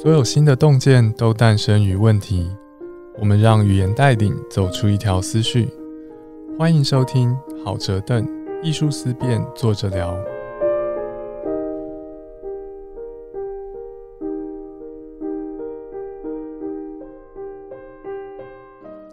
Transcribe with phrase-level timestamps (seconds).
[0.00, 2.48] 所有新的洞见都诞生于问题。
[3.18, 5.68] 我们让语言带领走出一条思绪。
[6.56, 8.24] 欢迎收听好折凳
[8.62, 10.16] 艺术思辨，坐着聊。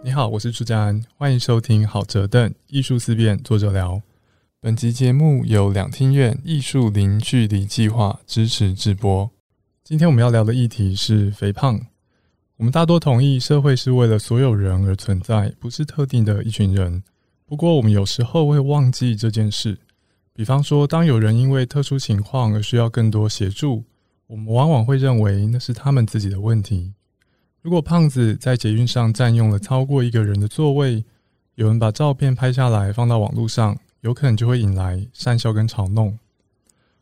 [0.04, 4.00] 你好，我是朱家安，欢迎收听好折凳艺术思辨，坐着聊。
[4.60, 9.28] 本集节目由两厅院艺术零距离计划支持直播。
[9.88, 11.80] 今天我们要聊的议题是肥胖。
[12.56, 17.00] 我们大多同意，社会是为了所有人而存在，不是特定的一群人。
[17.44, 19.78] 不过，我们有时候会忘记这件事。
[20.32, 23.84] 比方说，当有人因为特殊情况而需要更多协助，
[24.26, 26.92] 我们往往会认为那是他们自己的问题。
[27.62, 31.04] 如果胖子在捷运上占用了超过一个人的座位，
[31.54, 33.78] 有人把照片拍下来放到网络上。
[34.00, 36.18] 有可能就会引来讪笑跟嘲弄。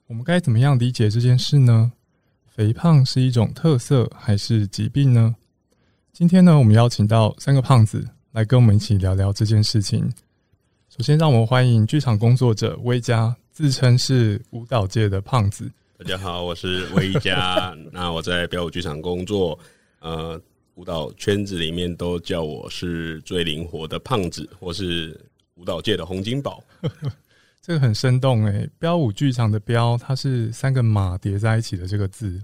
[0.07, 1.91] 我们该怎么样理解这件事呢？
[2.55, 5.35] 肥胖是一种特色还是疾病呢？
[6.13, 10.09] 今天呢，我们邀请到三个胖子来跟我们一起聊聊这件事情。
[10.89, 15.69] 首先，让我们欢迎剧场工作者威佳，自称是舞蹈界的胖子。
[15.99, 17.77] 大家好，我是威佳。
[17.91, 19.59] 那我在表舞剧场工作，
[19.99, 20.41] 呃，
[20.77, 25.21] 舞蹈圈子里面都叫我是最灵活的胖子，或是。
[25.57, 26.61] 舞蹈界的洪金宝，
[27.67, 28.69] 这个很生动诶。
[28.79, 32.39] 标舞剧场的标，它是三个马叠在一起的这个字，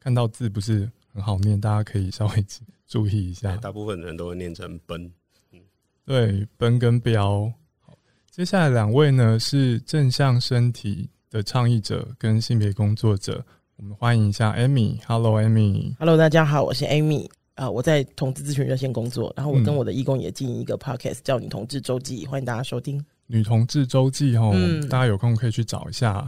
[0.00, 2.46] 看到字不是很好念，大家可以稍微
[2.86, 3.54] 注意一下。
[3.60, 5.12] 大部分人都会念成奔，
[5.52, 5.60] 嗯，
[6.06, 7.52] 对，奔跟标。
[7.80, 7.94] 好，
[8.30, 13.44] 接下来两位呢是正向身体的倡议者跟性别工作者，
[13.76, 14.98] 我们欢迎一下 Amy。
[15.06, 15.94] Hello，Amy。
[15.98, 17.28] Hello，大家好，我是 Amy。
[17.56, 22.98] 啊，我在同志咨询热线工作，然后我跟我的义工也经营一个 podcast，叫《女同志周记》，欢迎大家收听
[23.34, 24.54] 《女同志周记》哦，
[24.88, 26.24] 大家有空可以去找一下。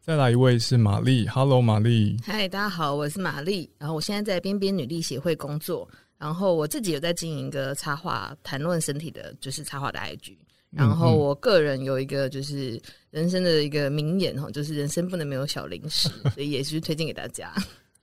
[0.00, 10.36] 再来一位是玛丽，Hello，玛丽，嗨，大家好，我是玛丽，然后我现在在边边女力协会工作，然后我自己有在经营一个插画谈论身体的，就是插画的 IG，
[10.70, 12.80] 然后我个人有一个就是
[13.10, 17.52] 人生的一个名言哈，就是人生不能没有小零食， 所以也是推荐给大家。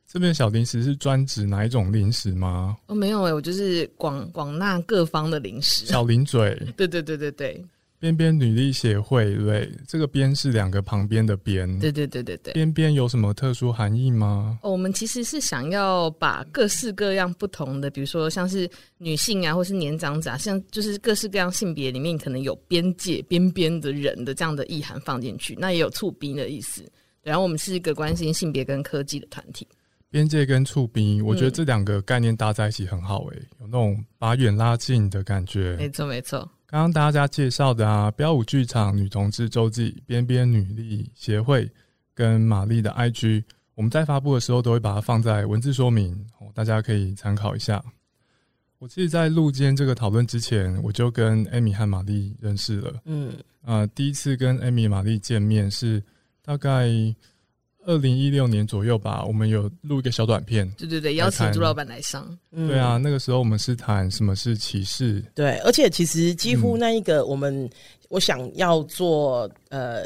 [0.05, 2.75] 这边小零食是专指哪一种零食吗？
[2.87, 5.85] 哦，没有哎，我就是广广纳各方的零食。
[5.85, 7.65] 小零嘴，对对对对对。
[8.03, 11.79] 边边女力协会，对，这个边是两个旁边的边。
[11.79, 12.51] 对对对对对。
[12.51, 14.59] 边边有什么特殊含义吗？
[14.61, 26.83] 哦，我们其实是想要把各式各样不同的，比如说像是女性啊，或是年长者，像就是各式各样性别里面可能有边界边边的人的这样的意涵放进去，那也有促兵的意思。
[27.21, 29.65] 然后我们是一个关心性别跟科技的团体。
[30.09, 35.77] 边界跟触兵，我觉得这两个概念搭在一起很好诶，有那种把远拉近的感觉。
[35.77, 36.51] 没错没错。
[36.73, 41.69] 刚刚大家介绍的啊，标舞剧场女同志周记、边边女力协会
[42.15, 43.43] 跟玛丽的 IG，
[43.75, 47.79] 我们在发布的时候都会把它放在文字说明，大家可以参考一下。
[48.79, 52.99] 我其实，在录今天这个讨论之前，我就跟艾米和玛丽认识了。
[53.05, 53.31] 嗯
[53.63, 56.01] 啊，第一次跟艾米、玛丽见面是
[56.41, 56.89] 大概。
[57.85, 60.69] 二零一六年左右吧，我们有录一个小短片。
[60.77, 62.27] 对对对，邀请朱老板来上。
[62.51, 65.23] 对啊，那个时候我们是谈什么是歧视。
[65.35, 67.69] 对，而且其实几乎那一个我们，
[68.09, 70.05] 我想要做呃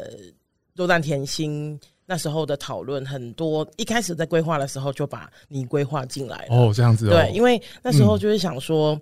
[0.74, 6.56] 肉蛋甜心那时候的讨论，很多一开始在规划的时候就把你规划进来了。
[6.56, 7.08] 哦，这样子。
[7.08, 9.00] 对，因为那时候就是想说。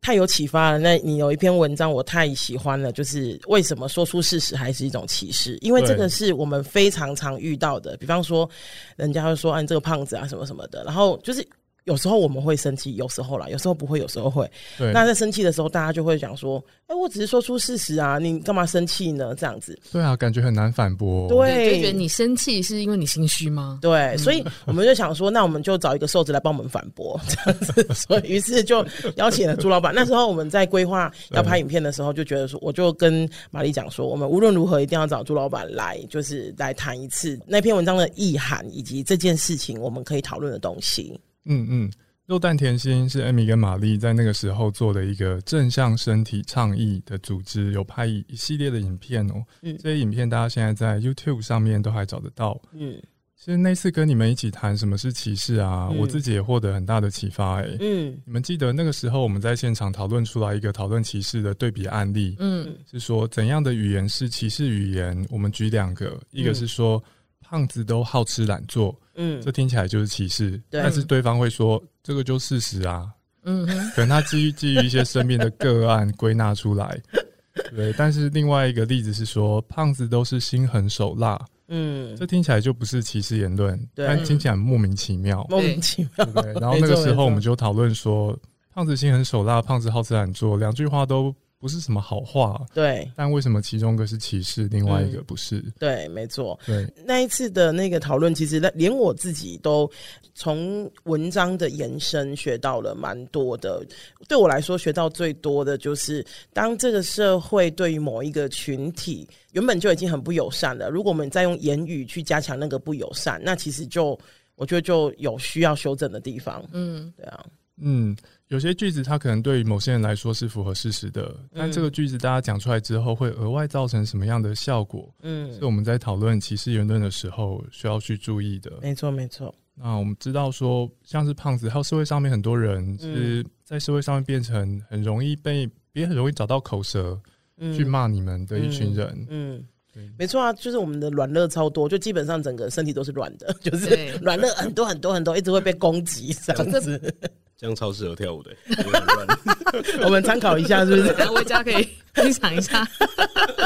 [0.00, 0.78] 太有启发了。
[0.78, 5.58] 那你有一篇文章，我太喜欢了，就是为什么说出事实还是一种歧视？
[5.60, 7.96] 因为这个是我们非常常遇到的。
[7.98, 8.48] 比方说，
[8.96, 11.46] 人家会说：“啊，这个胖子啊，什么什么的。”然后就是。
[11.88, 14.48] 有时候我们会生气，有时候啦，有时候不会，有时候会。
[14.92, 19.76] 那在生气的时候，大家就会讲说：“哎，我只是说出事实啊，你干嘛生气呢？”这样子。
[19.90, 21.26] 对啊，感觉很难反驳。
[21.28, 23.78] 对，就觉得你生气是因为你心虚吗？
[23.80, 27.94] 对，所以我们就想说，那我们就找一个瘦子来帮我们反驳， 这样子。
[27.94, 28.84] 所以，于是就
[29.16, 29.94] 邀请了朱老板。
[29.94, 41.18] 那时候我们在规划要拍影片的时候，就觉得说，我就跟玛丽讲说，我们无论如何一定要找朱老板来，就是来谈一次那篇文章的意涵，以及这件事情我们可以讨论的东西。
[41.48, 41.90] 嗯嗯，
[42.26, 49.42] 肉蛋甜心是艾米跟玛丽在那个时候做的一个正向身体倡议的组织，有拍一系列的影片哦。
[49.62, 52.60] 嗯，这些影片大家现在在 YouTube 上面都还找得到。
[52.72, 53.00] 嗯，
[53.34, 57.62] 其实那次跟你们一起谈什么是歧视啊，我自己也获得很大的启发。
[57.62, 62.36] 哎，嗯，你们记得那个时候我们在现场讨论出来一个讨论歧视的对比案例。
[62.38, 65.26] 嗯，是说怎样的语言是歧视语言？
[65.30, 67.02] 我们举两个，一个是说。
[67.40, 73.06] 胖子都好吃懒做，嗯，这听起来就是歧视，但是对方会说这个就事实啊，
[73.42, 76.98] 嗯，可能他基于基于一些身边的个案归纳出来，
[77.74, 77.92] 对。
[77.98, 81.36] 但是另外一个例子是说，胖子都是心狠手辣，
[81.66, 84.06] 嗯，这听起来就不是歧视言论，对。
[84.06, 86.24] 但听起来很莫名其妙，莫名其妙。
[86.26, 86.52] 对？
[86.60, 88.38] 然后那个时候我们就讨论说，
[88.72, 95.60] 胖子心狠手辣，胖子好吃懒做，两句话都不是什么好话，对但为什么其中一个是歧视，另外一个不是？
[95.78, 96.58] 对，没错。
[96.64, 99.90] 对，那一次的那个讨论，其实连我自己都
[100.34, 103.84] 从文章的延伸学到了蛮多的。
[104.28, 114.16] 对我来说，学到最多的就是，当这个社会对于某一个群体原本就已经很不友善了，如果我们再用言语去加强那个不友善，那其实就
[114.54, 116.64] 我觉得就有需要修正的地方。
[116.72, 117.44] 嗯，对啊，
[117.80, 118.16] 嗯，
[118.48, 125.14] 有些句子它可能对于某些人来说是符合事实的，但这个句子大家讲出来之后，会额外造成什么样的效果？
[125.22, 128.72] 嗯是，我们在讨论歧视言论的时候需要去注意的。
[128.82, 129.54] 没错，没错。
[129.74, 137.16] 那我们知道说，像是胖子，还有社会上面很多人是在社会上面变成很容易被别人很容易找到口舌
[137.58, 139.26] 嗯去骂你们的一群人。
[139.28, 147.14] 嗯对，没错啊，就是我们的软肋超多，就基本上整个身体都是软的，就是软肋很多很多很多，一直会被攻击这样子。
[147.58, 148.54] 这样超适合跳舞的，
[150.06, 151.12] 我们参考一下，是不是？
[151.14, 152.84] 然后魏佳可以分享一下，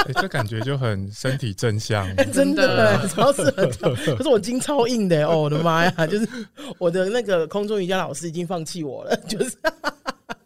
[0.06, 2.06] 欸 这感觉就很身体正向。
[2.32, 6.06] 真的真的超适合跳，可是我筋超硬的哦，我的妈呀！
[6.06, 6.26] 就是
[6.78, 9.56] 我的那个空中瑜伽老师已经放弃我了，就是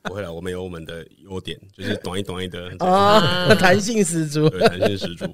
[0.03, 4.51] 不会了，我们有我们的优点，就是短一短一的，啊，弹性十足。
[4.51, 5.25] 对，弹性十足。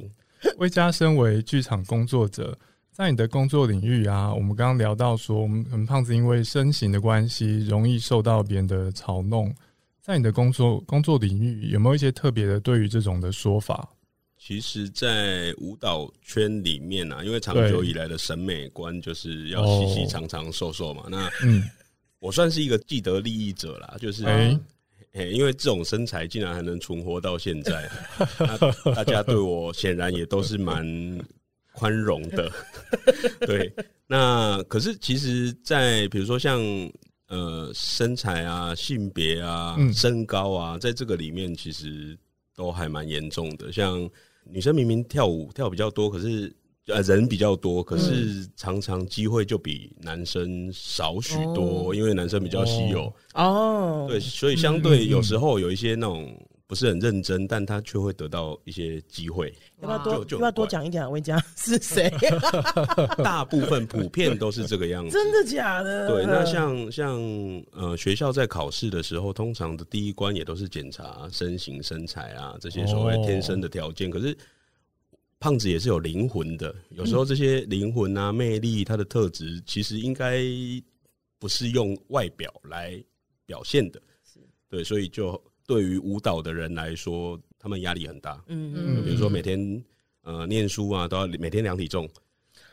[0.58, 2.54] 魏佳身为剧场工作者，
[2.92, 9.52] 在你的工作领域啊，我们刚刚聊到说，我们很胖子因为身形的关系，容易受到别人的嘲弄。
[10.02, 13.88] 在你的工作工作领域，有没有一些特别的对于这种的说法？
[14.38, 21.04] 其实，在舞蹈圈里面啊，因为长久以来的审美观就是要细细长长瘦瘦嘛。
[21.08, 21.62] 那嗯，
[22.18, 24.60] 我算是一个既得利益者啦，就是哎、
[25.14, 27.88] 哎、因为这种身材竟然还能存活到现在，
[28.38, 30.84] 那大家对我显然也都是蛮
[31.72, 32.50] 宽容的。
[33.46, 33.72] 对，
[34.06, 36.60] 那可是其实，在比如说像
[37.28, 42.16] 呃身材啊、性别啊、嗯身高啊，在这个里面其实
[42.54, 43.72] 都还蛮严重的。
[43.72, 44.08] 像
[44.44, 46.54] 女生明明跳舞跳比较多，可是。
[46.88, 53.10] 呃，人比较多，可是常常机会就比男生少许多，哦因为男生比较稀有。
[53.34, 56.36] 哦，对，所以相对有时候有一些那种
[56.72, 59.54] 不是很认真，但他却会得到一些机会。
[59.82, 61.08] 要不要多要不要多讲一点啊？
[61.10, 62.10] 魏佳是谁？
[63.22, 65.12] 大部分普遍都是这个样子。
[65.12, 66.08] 真的假的？
[66.08, 67.20] 对，那像像
[67.72, 74.08] 呃学校在考试的时候，通常的第一关也都是检查身形、身材啊这些所谓哦天生的条件。
[74.08, 74.34] 可是
[75.40, 80.40] 胖子也是有灵魂的，有时候这些灵魂啊、魅力、他的特质，其实应该
[81.38, 82.98] 不是用外表来
[83.44, 84.00] 表现的。
[84.70, 85.38] 对，所以就
[85.72, 88.38] 对于舞蹈的人来说，他们压力很大。
[88.46, 89.82] 嗯嗯比如说每天
[90.22, 92.06] 呃念书啊，都要每天量体重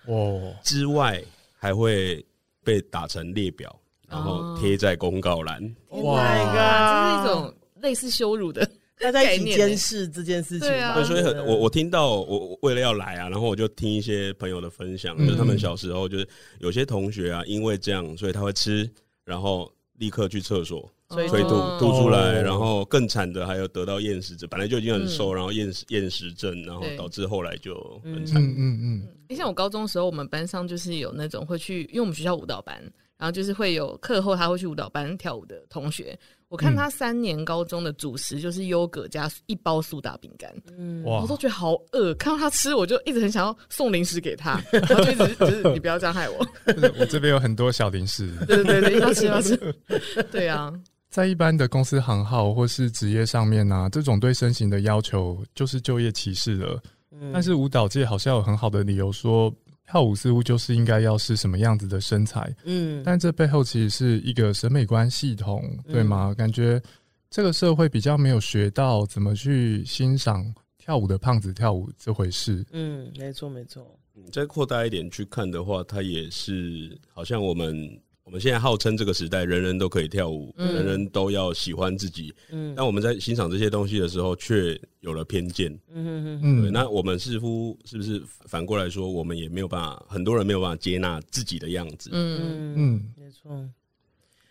[0.06, 1.24] 哦，之外，
[1.54, 2.26] 还会
[2.62, 3.74] 被打成列表，
[4.06, 5.64] 然后贴在公告栏。
[5.88, 8.70] ，Oh 哇 my 哇，god，这是一种类似羞辱的，
[9.00, 10.94] 大家一起监视这件事情对啊。
[10.94, 10.96] 吧。
[10.96, 16.28] 对，所以很我我听到我我为了要来啊，然后我就听一些朋友的分享，嗯就是他们小时候就是
[16.60, 18.90] 有些同学啊，因为这样，所以他会吃，
[19.24, 28.42] 然后立刻去厕所所以催吐哦吐出来，哦然后更惨的还有得到厌食症，本来就已经很瘦，然后厌食厌食症，然后对导致后来就很惨。
[28.42, 32.80] 嗯嗯嗯，你像我高中的时候，我们班上就是有那种会去，因为我们学校舞蹈班，
[33.18, 36.18] 然后就是会有课后他会去舞蹈班跳舞的同学。
[36.48, 42.12] 我看他三年高中的主食就是优格加一包苏打饼干，嗯哇我都觉得好饿。
[42.16, 46.44] 看到他吃，我就一直很想要送零食给他， 然后就一直就是你不要这样害我。
[46.98, 49.56] 我这边有很多小零食，对对对，要吃要吃。
[50.32, 50.74] 对啊，
[51.10, 56.82] 在一般的公司行号或是职业上面呢、这种对身形的要求就是就业歧视了。
[57.12, 59.54] 嗯但是舞蹈界好像有很好的理由说，
[59.86, 66.34] 跳舞似乎就是应该要是什么样子的身材，嗯，但这背后其实是一个审美观系统，对吗？
[66.38, 66.82] 感觉
[67.30, 70.46] 这个社会比较没有学到怎么去欣赏
[70.78, 72.64] 跳舞的胖子跳舞这回事。
[72.72, 85.74] 嗯，没错没错，嗯再扩大一点去看的话，它也是好像我们我们现在号称这个时代人人都可以跳舞，嗯人人都要喜欢自己，嗯但我们在欣赏这些东西的时候，却有了偏见。
[85.92, 92.12] 嗯嗯嗯，嗯，对，那我们似乎是不是反过来说，我们也没有办法，很多人没有办法接纳自己的样子。
[92.14, 93.68] 嗯，嗯嗯没错。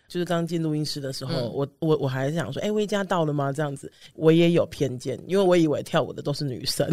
[0.09, 3.53] 就是刚进录音室的时候，我我我还是想说，哎，薇佳到了吗？
[3.53, 6.88] 这样子，我也有偏见，因为我以为跳舞的都是女生。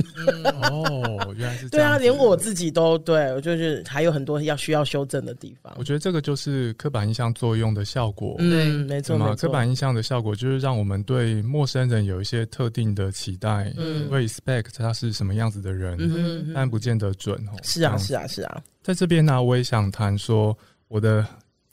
[0.61, 5.73] 哦，原来是对啊，连我自己都对我就是还有很多要需要修正的地方。
[5.77, 8.35] 我觉得这个就是刻板印象作用的效果。
[8.39, 9.17] 嗯，没错。
[9.35, 17.55] 刻板印象的效果就是让我们对陌生人有一些特定的期待，嗯，respect 他是什么样子的人，嗯，但不见得准哦。
[17.63, 18.61] 是啊，是啊，是啊。
[18.83, 20.57] 在这边呢，我也想谈说
[20.89, 21.25] 我的。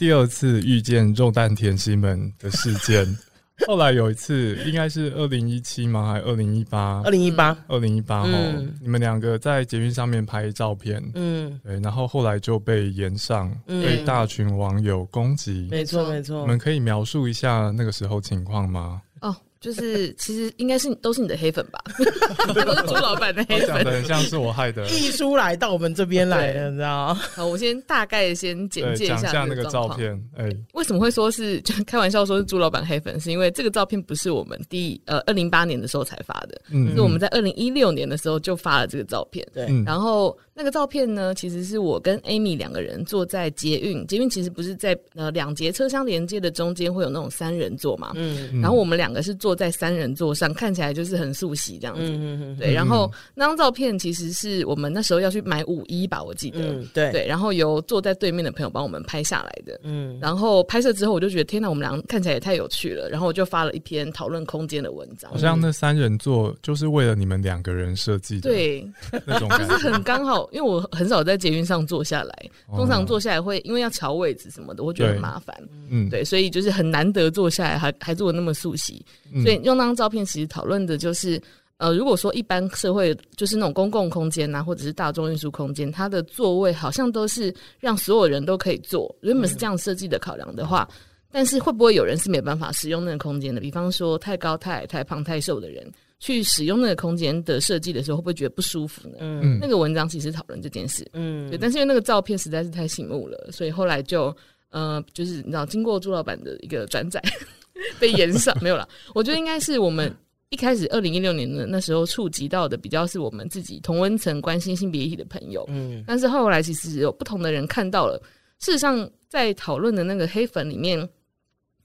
[0.03, 3.07] 第二次遇见肉蛋甜心们的事件，
[3.69, 6.13] 后来有一次，应该是二零一七吗？
[6.13, 7.01] 还是二零一八？
[7.05, 8.23] 二零一八，二零一八。
[8.23, 15.69] 哦，你们两个在捷运上面拍照片，嗯，对，然后后来就被延上，被大群网友攻击。
[15.71, 16.41] 没错，没错。
[16.41, 19.01] 你们可以描述一下那个时候情况吗？
[19.21, 19.33] 哦。
[19.62, 21.81] 就是其实应该是都是你的黑粉吧，
[22.52, 24.85] 都是朱老板的黑粉，很像是我害的。
[24.88, 27.21] 溢出来到我们这边来了，你知道吗？
[27.37, 30.21] 好，我先大概先简介一下那个照片。
[30.37, 33.19] 哎，为什么会说是就开玩笑说是朱老板黑粉？
[33.21, 36.61] 是因为这个照片不是我们第呃二零八年的时候才发的，
[36.92, 39.47] 是我们在二零一六年的时候就发了这个照片。
[39.54, 40.37] 对，然后。
[40.55, 56.59] 那个照片呢，其实是我跟 Amy 两个人坐在捷运，捷运其实不是在呃两节车厢连接的中间会有那种三人座嘛，嗯，然后我们两个是坐在三人座上，看起来就是很素喜这样子，嗯嗯对，然后那张照片其实是我们那时候要去买五一吧，我记得，
[56.93, 57.11] 对。
[57.13, 68.87] 对，然后由坐在对面的朋友帮我们拍下来的，嗯，然后拍摄之后我就觉得天哪，我们俩看起来也太有趣了，然后我就发了一篇讨论空间的文章，好像那三人座就是为了你们两个人设计的，对，
[69.25, 71.23] 那种就是很刚好，因为我很少。
[71.23, 75.57] 在捷运上坐下来，通常坐下来会因为要调位置什么的，我觉得很麻烦。
[75.89, 79.07] 嗯，对，所以就是很难得坐下来，还还坐的那么熟悉。
[79.45, 81.41] 所以用那张照片，其实讨论的就是，
[81.77, 90.89] 呃，如果说一般社会就是那种公共空间呐，或者是大众运输空间，它的座位好像都是让所有人都可以坐，原本是这样设计的考量的话，
[91.31, 93.61] 但是会不会有人是没办法使用那个空间的？
[93.61, 95.89] 比方说太高、太矮、太胖、太瘦的人。
[96.25, 99.17] 去使用那个空间的设计的时候，会不会觉得不舒服呢？
[99.19, 101.59] 嗯，那个文章其实讨论这件事，嗯，对。
[101.59, 104.33] 但是因为那个照片实在是太醒目了，所以后来就
[104.71, 107.21] 呃，就是你知道，经过朱老板的一个转载，
[107.99, 108.88] 被延上没有了。
[109.17, 110.14] 我觉得应该是我们
[110.50, 116.05] 一开始二零一六年的那时候触及到的，比较是我们自己同温层关心性别议题的朋友，嗯。
[116.07, 118.17] 但是后来其实有不同的人看到了，
[118.61, 120.97] 事实上在讨论的那个黑粉里面，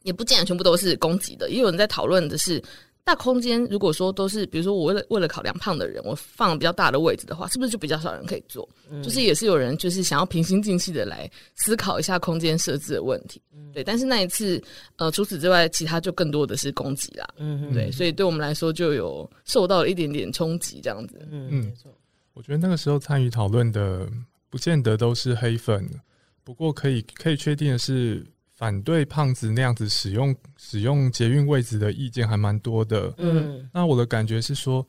[0.04, 2.62] 也不见得全部都是攻击的，也有人在讨论的是。
[3.08, 8.68] 大空间，如果说都是，比如说我为了为了考量胖的人，我放比较大的位置的话，是不是就比较少人可以坐？
[9.02, 13.42] 就是也是有人就是想要平心静气的来思考一下空间设置的问题。
[13.74, 14.62] 对，但是那一次，
[14.98, 17.26] 呃，除此之外，其他就更多的是攻击啦。
[17.38, 21.26] 嗯，对，所以对我们来说就有受到了一点点冲击，这样子。
[21.32, 21.90] 嗯，没错。
[22.34, 24.06] 我觉得那个时候参与讨论的，
[24.50, 25.90] 不见得都是黑粉，
[26.44, 28.22] 不过可以可以确定的是。
[28.58, 33.14] 反对胖子那样子使用使用捷运位置的意见还蛮多的。
[33.18, 34.84] 嗯，那我的感觉是说，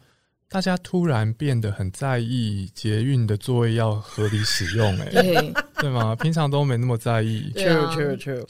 [0.49, 6.17] 大家突然变得很在意捷运的座位要合理使用，哎，对对吗？
[6.17, 7.53] 平常都没那么在意。
[7.55, 8.49] True, true, true.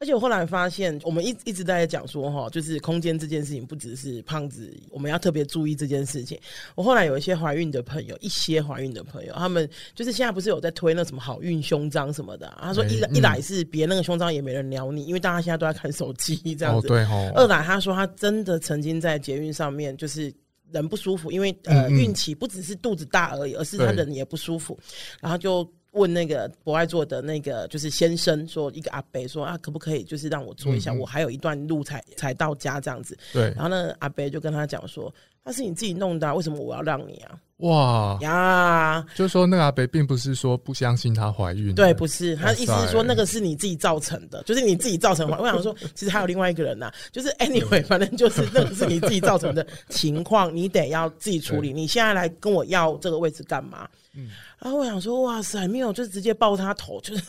[0.00, 6.38] 而且我后来发现，我们一一直在讲说哈，就是空间这件事情，不只是胖子，我们要特别注意这件事情。
[6.76, 12.56] 我后来有一些怀孕的朋友，一些怀孕的朋友，他们就是现在不是有在推那什么好运胸章什么的。
[12.62, 16.86] 他说一一来是别那个胸章也没人撩你，因为大家现在都在看手机 这样子。
[16.86, 20.32] 对二来他说他真的曾经在捷运上面就是
[20.70, 24.78] 人不舒服，因为呃孕期不只是肚子大而已，而是他人也不舒服，
[25.20, 25.68] 然后就。
[25.98, 33.16] 问那个博爱做的那个就是先生说一个阿伯说啊可不可以就是让我做一下我还有一段路才才到家这样子。
[33.32, 33.52] 对。
[33.56, 35.12] 然后呢阿伯就跟他讲说
[35.44, 37.34] 那是你自己弄的啊为什么我要让你啊？
[37.58, 38.18] 哇。
[38.20, 39.04] 呀。
[39.14, 53.88] 就是说那个阿伯并不是说不相信她怀孕对不是他意思是说那个是你自己造成的就是你自己造成我想说其实还有另外一个人呐就是 anyway 反正就是那个是你自己造成的情况你得要自己处理你现在来跟我要这个位置干嘛？
[54.14, 54.30] 嗯。
[54.60, 57.22] 然后我想说，哇塞，没有，就直接抱他头，就是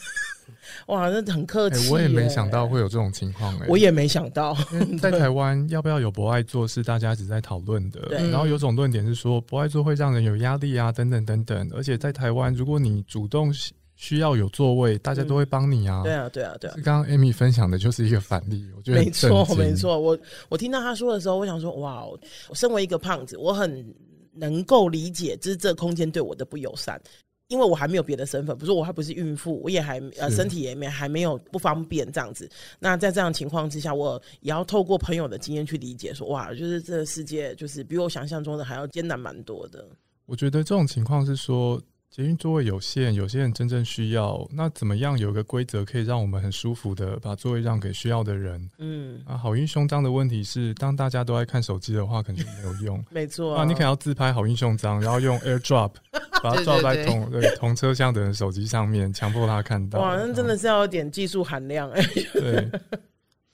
[0.87, 1.91] 哇，那很客气。
[1.91, 4.57] 我也没想到会有这种情况，哎，我也没想到，
[4.99, 7.99] 在台湾要不要有博爱座是大家一直在讨论的。
[8.29, 11.69] 然后有种论点是说，博爱座会让人有压力啊，等等等等。
[11.75, 13.53] 而且在台湾，如果你主动
[13.95, 16.01] 需要有座位，大家都会帮你啊。
[16.03, 16.73] 对啊，对啊，对啊。
[16.83, 19.99] 刚刚 Amy 分享的就是一个反例，我觉得没错，没错。
[19.99, 20.17] 我
[20.49, 23.93] 我听到他说的时候，我想说，哇，我身为一个胖子，我很。
[24.39, 27.01] 能够理解，就是这空间对我的不友善，
[27.47, 32.49] 因为我还没有别的身份，不是我还不是孕妇，我也还呃身体也没还没有不方便这样子。
[32.79, 39.87] 那在这样情况之下，我也要透过朋友的经验去理解，说哇，就是这个世界就是比我想象中的还要艰难蛮多的。
[40.25, 41.81] 我觉得这种情况是说。
[42.11, 48.69] 捷运座位有限，有些人真正需要，那怎么样有个规则可以让我们很舒服的把座位让给需要的人？
[48.79, 53.03] 嗯，啊，好运胸章的问题是，当大家都在看手机的话，肯定没有用。
[53.11, 55.91] 没错啊，你可能要自拍好运胸章，然后用 AirDrop
[56.41, 59.99] 把它对照在对同对同车厢的人手机上面，强迫他看到。
[59.99, 62.01] 哇，那真的是要有点技术含量哎。
[62.33, 62.71] 对。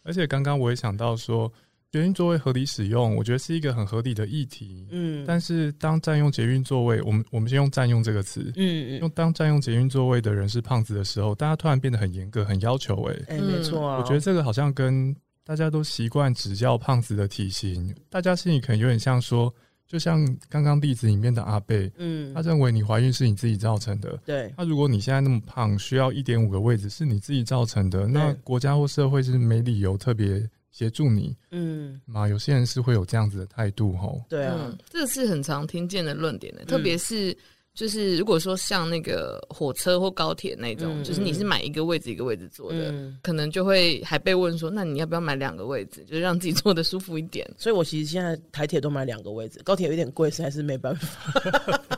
[0.03, 1.51] 而且刚刚我也想到说，
[1.91, 4.85] 捷运座位合理使用，我觉得是一个很合理的议题。
[4.91, 5.23] 嗯。
[5.25, 13.25] 但是当占用捷运座位，我们我们先用占用这个词，嗯嗯，用当占用捷运座位的人是胖子的时候，大家突然变得很严格、很要求、欸。
[13.29, 13.87] 哎，没错。
[13.87, 15.15] 啊，我觉得这个好像跟
[15.45, 19.53] 大家都习惯只教胖子的体型，大家心里可能有点像说，
[19.87, 22.33] 就像刚刚例子里面的阿贝，嗯。
[22.33, 24.19] 他，认为你怀孕是你自己造成的。
[24.25, 30.43] 对，那如果你现在那么胖，需要一点五个位置是你自己造成的，那国家或社会是没理由特别
[30.75, 32.27] 协助你嗯，嘛？
[32.27, 34.21] 有些人是会有这样子的态度吼。
[34.27, 37.33] 对啊嗯，，这是很常听见的论点的，特别是
[37.73, 47.49] 就是如果说像那个火车或高铁那种，嗯就是你是买一个位置一个位置坐的，嗯，可能就会还被问说，那你要不要买两个位置，就是让自己坐的舒服一点。
[47.57, 51.41] 所以我其实现在台铁都买两个位置，高铁有点贵，实在是没办法。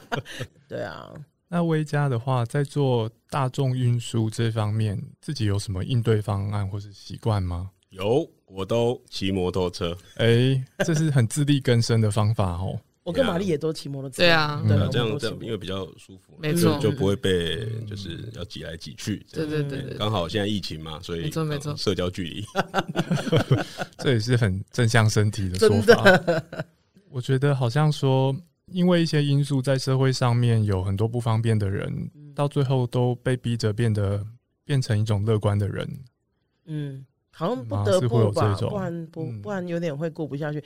[0.69, 1.12] 对啊，
[1.48, 7.72] 那威家的话，在做大众运输这方面，自己有什么应对方案或是习惯吗？
[7.98, 12.80] 有，我都骑摩托车，哎、这是很自力更生的方法哦。
[13.04, 14.18] 我跟玛丽也都骑摩托车。
[14.18, 19.25] 对啊对嗯啊，这样这样因为比较舒服嘛，没错就就不会被就是要挤来挤去。
[19.30, 22.46] 这对样对对对，刚好现在疫情嘛，所以没错没错呃社交距离。
[24.00, 26.04] 这也是很正向身体的说法。
[27.10, 28.36] 我觉得好像说，
[28.68, 34.22] 因为一些因素在社会上面有很多不方便的人，到最后都被逼着变得
[34.66, 35.89] 变成一种乐观的人。
[36.66, 37.06] 嗯，
[37.38, 40.63] 好像不得不吧，不然不嗯不然有点会过不下去。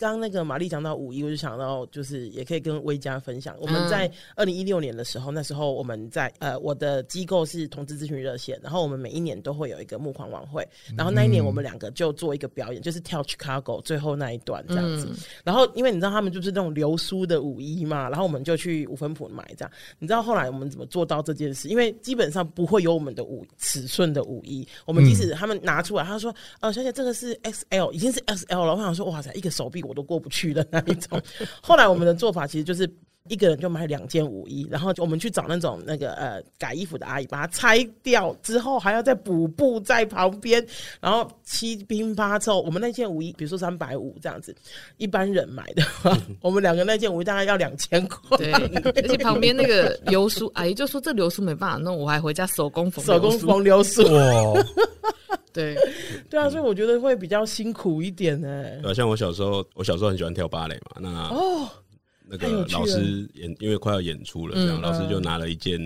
[0.00, 3.54] 刚刚那个玛丽讲到五一，我就想到，就是也可以跟威嘉分享。
[3.60, 10.66] 我们在二零一六年的时候，那时候我们在呃，我的机构是同志咨询热线，然后我们每一年都会有一个募款晚会，
[10.96, 15.06] 然后那一年我们两个就做一个表演，就是跳 Chicago 最后那一段这样子。
[15.10, 19.70] 嗯然后因为你知道他们就是那种流苏的五一嘛，然后我们就去五分铺买这样。
[19.98, 21.68] 你知道后来我们怎么做到这件事？
[21.68, 31.20] 因为基本上不会有我们的五尺寸的五一，我们即使他们拿出来，他说：“呃，小姐，这个是 XL，已经是 XL 了。”我想说：“哇塞，一个手臂我都过不去的那一种。
[31.60, 32.88] ”后来我们的做法其实就是。
[33.28, 40.64] 一个人就买两件舞衣，然后我们去找那种那个呃改衣服的阿姨，把它拆掉之后，还要再补布在旁边，
[41.00, 42.60] 然后七拼八凑。
[42.62, 44.54] 我们那件舞衣，比如说三百五这样子，
[44.96, 48.38] 一般人买的话， 我们两个那件舞衣大概要两千块。
[48.38, 53.38] 对，而且旁边那个流苏阿姨就说这流苏没办法弄，我还回家手工缝手工。
[53.38, 54.64] 缝流苏，哇，
[55.52, 55.76] 对，
[56.28, 61.68] 对啊，所以我觉得会比较辛苦一点呢、对啊，像我小时候，我小时候很喜欢跳芭蕾嘛，那哦，
[62.30, 65.80] 那个老师演，因为快要演出了，这样嗯老师就拿了一件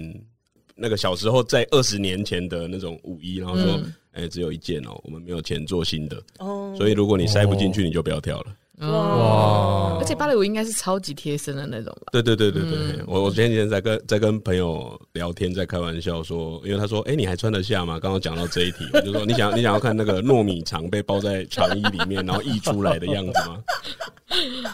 [0.77, 8.55] 那个小时候在二十年前的那种舞衣，然后说嗯：“哎，只有一件哦，我们没有钱做新的，哦，所以如果你塞不进去，你就不要跳了。”
[8.91, 9.97] 哇。
[10.01, 12.09] 而且芭蕾舞应该是超级贴身的那种吧？
[12.13, 13.05] 对对对对对，嗯。
[13.07, 17.99] 我我前几天在跟在跟朋友聊天，在开玩笑说，因为他说，哎、你还穿得下吗？
[17.99, 23.63] 刚刚讲到这一题，我就说，你想你想要看那个糯米肠被包在长衣里面，然后溢出来的样子吗？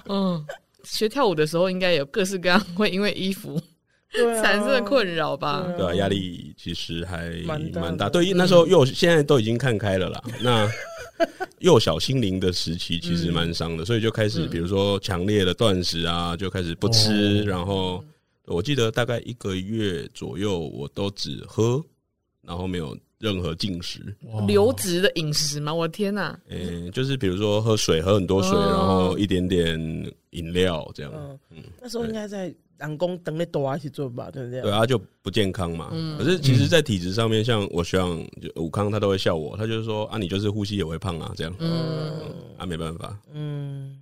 [0.08, 0.46] 嗯，
[0.84, 5.66] 学跳舞的时候应该有各式各样会因为衣服啊产生的困扰吧？
[5.76, 8.08] 对啊，压力其实还蛮大的蛮大。
[8.08, 10.22] 对，那时候幼现在都已经看开了啦。
[10.42, 10.68] 那
[11.58, 18.04] 幼小心灵的时期其实蛮伤的，所以就开始比如说强烈的断食啊，就开始不吃，哦然后
[18.46, 21.80] 我记得大概一个月左右，我都只喝，
[22.42, 24.00] 然后没有任何进食。
[24.48, 25.72] 流质的饮食吗？
[25.72, 26.36] 我的天哪！
[26.48, 29.78] 嗯，就是比如说喝水，喝很多水，哦然后一点点
[30.30, 31.12] 饮料这样。
[31.50, 34.62] 嗯，那时候应该在人工等那多一起做吧，对不对？
[34.62, 35.90] 对啊，就不健康嘛。
[35.92, 38.08] 嗯可是其实，在体质上面，像我学长
[38.40, 42.12] 就武康，他都会笑我，他就是说啊，你就是呼吸也会胖啊，这样嗯，
[42.56, 43.14] 啊，没办法。
[43.34, 43.98] 嗯，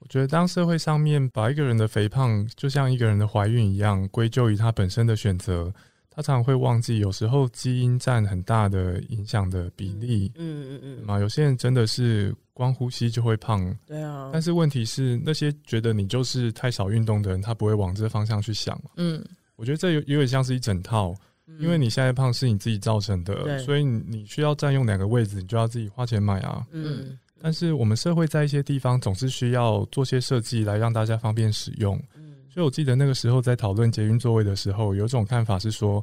[0.00, 5.72] 我觉得当社会上面把一个人的肥胖就像一个人的怀孕一样归咎于他本身的选择，
[6.14, 10.30] 他常常会忘记，有时候基因占很大的影响的比例。
[10.36, 18.80] 嗯嗯嗯，嘛，有些人真的是光呼吸就会胖，对啊，但是问题是那些觉得你就是太少运动的人，他不会往这方向去想。
[18.96, 19.24] 嗯，
[19.56, 21.14] 我觉得这有有点像是一整套，
[21.58, 26.64] 因为你现在胖是你自己造成的，所以你你需要占用哪个位置，你就要自己花钱买啊。
[26.70, 27.18] 嗯。
[27.42, 32.23] 但是我们社会在一些地方总是需要做些设计来让大家方便使用，嗯
[32.54, 36.02] 所以我记得那个时候在讨论捷运座位的时候，有一种看法是说，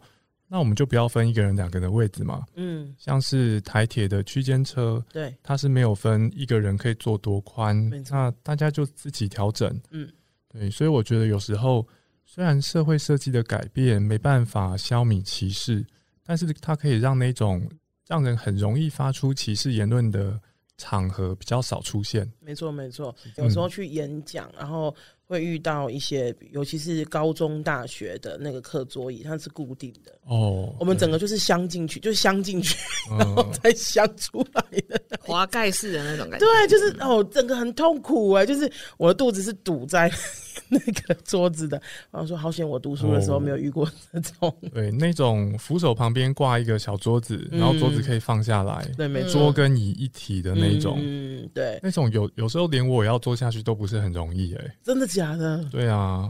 [0.49, 9.79] 那我们就不要分一个人两个人的位置嘛，嗯，像是台铁的区间车，对，它是没有分一个人可以坐多宽那大家就自己调整。
[9.91, 10.11] 嗯，
[10.49, 11.87] 对，所以我觉得有时候
[12.25, 15.85] 虽然社会设计的改变没办法消弭歧视，
[16.25, 17.65] 但是它可以让那种
[18.05, 20.37] 让人很容易发出歧视言论的
[20.77, 22.29] 场合比较少出现。
[22.41, 23.15] 没错，没错。
[23.37, 24.93] 有时候去演讲，然后
[25.31, 30.11] 会遇到一些，尤其是高中、大学的那个课桌椅，它是固定的。
[30.25, 32.75] 哦，我们整个就是镶进去，就是镶进去，
[33.17, 35.01] 然后 再镶出来的。
[35.21, 36.45] 滑盖式的那种感觉。
[36.45, 40.11] 对，就是哦，整个很痛苦哎，就是我的肚子是堵在
[40.67, 41.81] 那个桌子的。
[42.09, 44.53] 然后说好险，我读书的时候没有遇过这种。
[44.73, 50.97] 对，那种扶手旁边挂一个小桌子，然后桌子可以放下来，对，没错，桌跟椅一体的那种。
[50.99, 54.75] 嗯，对，那种有有时候连我要坐下去都不是很容易哎。
[54.83, 55.63] 真的假的？
[55.71, 56.27] 对啊。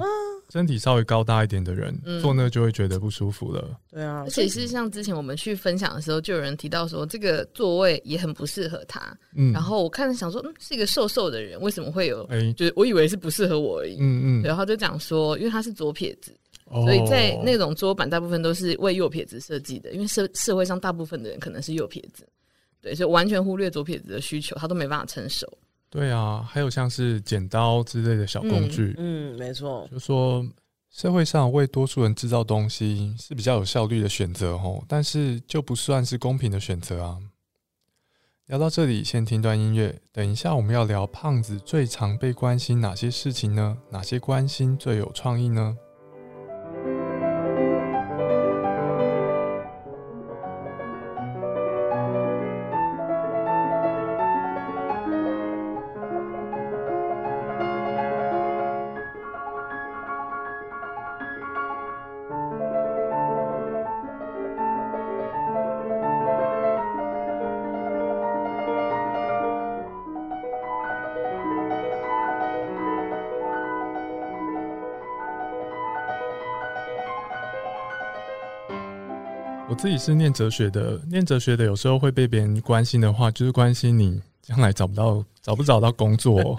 [0.50, 3.80] 身体稍微高大一点的人坐那就会觉得不舒服了。
[3.90, 9.18] 对啊，而且是像之前我们去分享的时候，就有人提到说这个座位也很不适合他。
[9.34, 12.24] 嗯，然后我看想说，嗯，是一个瘦瘦的人，为什么会有？
[12.26, 13.96] 哎，就是我以为是不适合我而已。
[14.02, 16.36] 嗯嗯，然后就讲说，因为他是左撇子，
[16.70, 22.28] 所以在那种桌板大部分都是为右撇子设计的，因为社社会上大部分的人可能是右撇子，
[22.82, 25.48] 对，所以完全忽略左撇子的需求，他都没办法承受。
[25.92, 30.44] 对啊，还有像是剪刀之类的小工具，嗯，没错，就说
[30.90, 37.20] 社会上为多数人制造东西是比较有效率的选择哦，但是就不算是公平的选择啊。
[38.46, 43.78] 聊到这里，先听段音乐，等一下我们要聊胖子最常被关心哪些事情呢？
[43.90, 45.78] 哪些关心最有创意呢？
[79.82, 86.56] 自己是念哲学的，念哲学的有时候会被别人关心的话，就是关心你将来找不到、找不找到工作。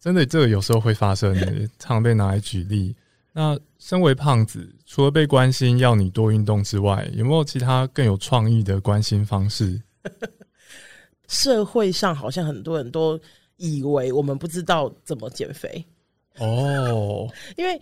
[0.00, 1.32] 真的，这个有时候会发生，
[1.78, 2.96] 常被拿来举例。
[3.32, 9.80] 那身为胖子，除了被关心要你多运动之外，有没有其他更有创意的关心方式？
[11.28, 13.16] 社会上好像很多人都
[13.56, 15.84] 以为我们不知道怎么减肥
[16.38, 17.80] 哦， 因为。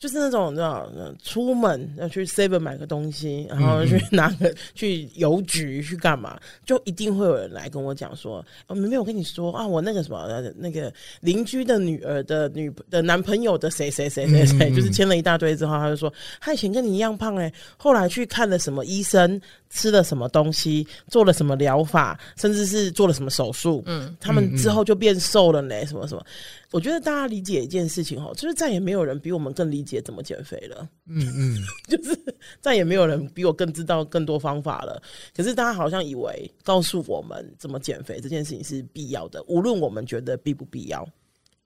[0.00, 0.90] 就是那种，你知道，
[1.22, 16.10] 出门要去 Seven 买个东西，然后去拿个去邮局去干嘛，就一定会有人来跟我讲说：“哦，明明我跟你说啊，我那个什么，那个邻居的女儿的女的男朋友的谁谁谁谁谁，就是签了一大堆之后，他就说
[16.40, 26.24] 他以前跟你一样胖哎，后来去看了什么医生，吃了什么东西，做了什么疗法，甚至是做了什么手术，嗯，他们之后就变瘦了呢，什么什么。”
[26.72, 30.88] 我觉得大家理解一件事情哈，就是再也没有人比我们更理解怎么减肥了。
[31.08, 31.56] 嗯嗯，
[31.88, 32.16] 就是
[32.60, 35.02] 再也没有人比我更知道更多方法了。
[35.34, 41.04] 可是大家好像以为告诉我们怎么减肥这件事情是必要的，无论我们觉得必不必要。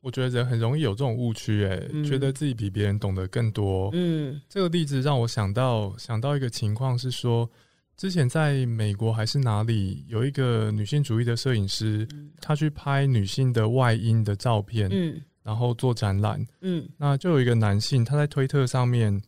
[0.00, 3.90] 我觉得人很容易有这种误区，哎，觉得自己比别人懂得更多。
[3.92, 7.50] 嗯，这个例子让我想到想到一个情况是说。
[7.96, 12.06] 之前在美国还是哪里，有一个女性主义的摄影师，
[12.40, 19.22] 她去拍女性的外阴的照片，嗯，然后做展览，嗯，那就有一个男性他在推特上面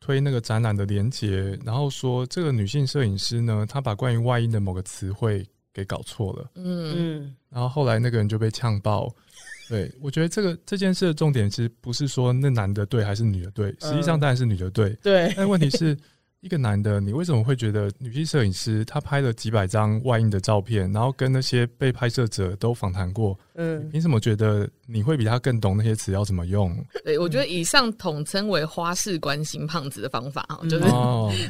[0.00, 9.14] 推那个展览的连接，然后说这个女性摄影师呢，她把关于外阴的某个词汇给搞错了，嗯，然后后来那个人就被呛爆。
[9.68, 15.94] 对我觉得这个这件事的重点其实不是说那男的对还是女的对，实际上当然是女的对，对，但问题是。
[16.42, 23.36] 一个男的，你为什么会觉得女性摄影师他拍了几百张外印的照片，然后跟那些被拍摄者都访谈过？
[23.54, 26.76] 嗯，凭什么觉得你会比他更懂那些词要怎么用？
[27.04, 30.84] 对，我觉得以上统称为花式关心胖子的方法啊，就是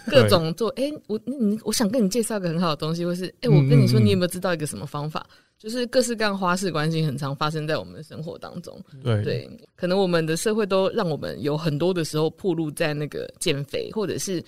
[0.09, 0.71] 各种做。
[0.77, 5.27] 哎，我你我想跟你介绍一个很好的东西，或是哎，我跟你说，你有没有知道一个什么方法？
[5.59, 8.81] 就是各式各样花式关心，很常发生在我们的生活当中。
[9.03, 14.43] 对对，可能我们的社会都让我们有很多的时候暴露在那个减肥，或者是。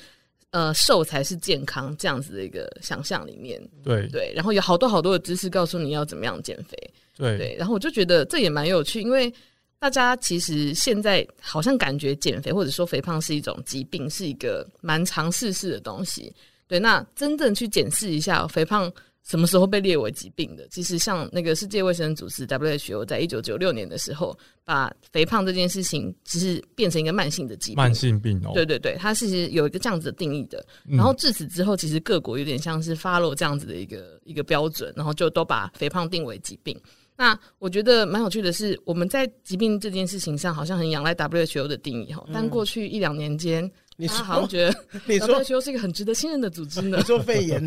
[0.51, 4.09] 呃，瘦才是健康这样子的一个想象里面，对。
[4.09, 6.77] 对，然后有好多好多的知识告诉你要怎么样减肥，
[7.17, 7.37] 对。
[7.37, 9.33] 对，然后我就觉得这也蛮有趣，因为
[9.79, 16.35] 大家其实现在好像感觉减肥或者说肥胖是一种疾病，是一个蛮常试试的东西，
[16.67, 18.93] 对，那真正去检视一下肥胖。
[19.29, 20.67] 什么时候被列为疾病的？
[20.69, 27.77] 其实像那个世界卫生组织 WHO 在一九九六年的时候，把肥胖这件事情其实变成一个慢性的疾病。
[27.77, 28.53] 慢性病哦。
[28.55, 30.65] 对对对，它其实有一个这样子的定义的。
[30.89, 36.75] 然后至此之后，其实各国有点像是 follow 这样子的一个一个标准，然后就都把肥胖定为疾病。
[37.15, 43.69] 那我觉得蛮有趣的是，我们在疾病这件事情上好像很仰赖 WHO 的定义哈，但过去一两年间，
[44.01, 44.75] 你好像觉得
[45.07, 47.03] 你说 WHO 是一个很值得信任的组织呢你。
[47.03, 47.61] 说肺炎，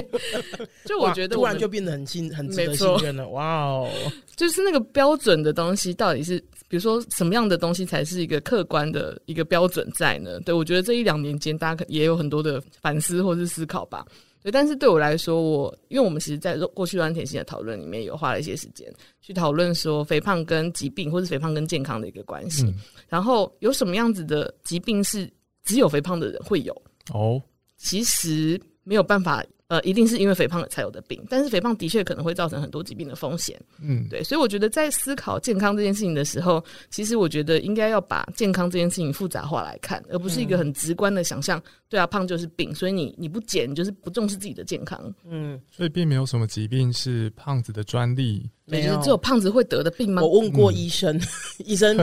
[0.86, 3.28] 就我觉得突然就变得很信很值得信任了。
[3.28, 3.90] 哇哦，
[4.34, 6.38] 就是那个标准的东西，到底是
[6.68, 10.40] 比如说什么样的东西才是一个客观的一个标准在呢？
[10.40, 14.06] 对我觉得这一两年间，大家可也有很多的反思或是思考吧。
[14.42, 22.74] 对，但是对我来说，我因为我们其实在过去软体性的讨论里面有花了一些时间去讨论说肥胖跟疾病或是肥胖跟健康的一个关系，嗯
[23.08, 25.30] 然后有什么样子的疾病是
[25.64, 27.42] 只有肥胖的人会有，哦，
[27.76, 29.44] 其实没有办法。
[29.72, 33.58] 呃，一定是因为肥胖才有的病，但是肥胖的确可能会造成很多疾病的风险。
[33.80, 41.62] 嗯，对，所以我觉得在思考健康这件事情的时候，其实我觉得应该要把健康这件事情复杂化来看，而不是一个很直观的想象。
[41.88, 45.14] 对啊，胖就是病，所以你你不减，你就是不重视自己的健康。
[45.26, 48.48] 嗯，所以并没有什么疾病是胖子的专利。
[48.66, 50.22] 对，没有就是只有胖子会得的病吗？
[50.22, 51.20] 我问过医生，
[51.66, 51.98] 医生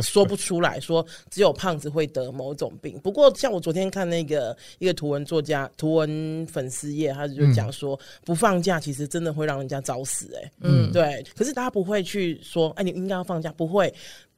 [0.00, 2.98] 说不出来说只有胖子会得某种病。
[3.00, 10.40] 不过像我昨天看那个一个图文作家、图文粉丝页，他就讲说、不放假其实真的会让人家早死、欸。
[10.42, 11.24] 哎，嗯，对。
[11.36, 13.92] 可是大家不会去说，哎，你应该要放假，不会。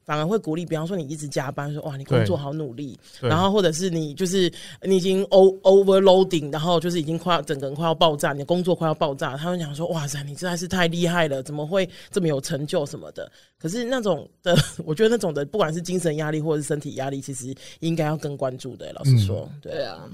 [0.04, 4.48] 反而会鼓励，比方说你一直加班，说哇你工作好努力，然后或者是你就是
[4.82, 13.28] 你已经 o overloading，然后就是已经快要整个人快要爆炸，你的工作快要爆炸，他们讲说哇塞你实在是太厉害了，怎么会这么有成就什么的？
[13.58, 18.92] 可是那种的， 我觉得那种的，不管是精神压力或者是身体压力，其实应该要更关注的。
[18.92, 20.08] 老实说，对对啊，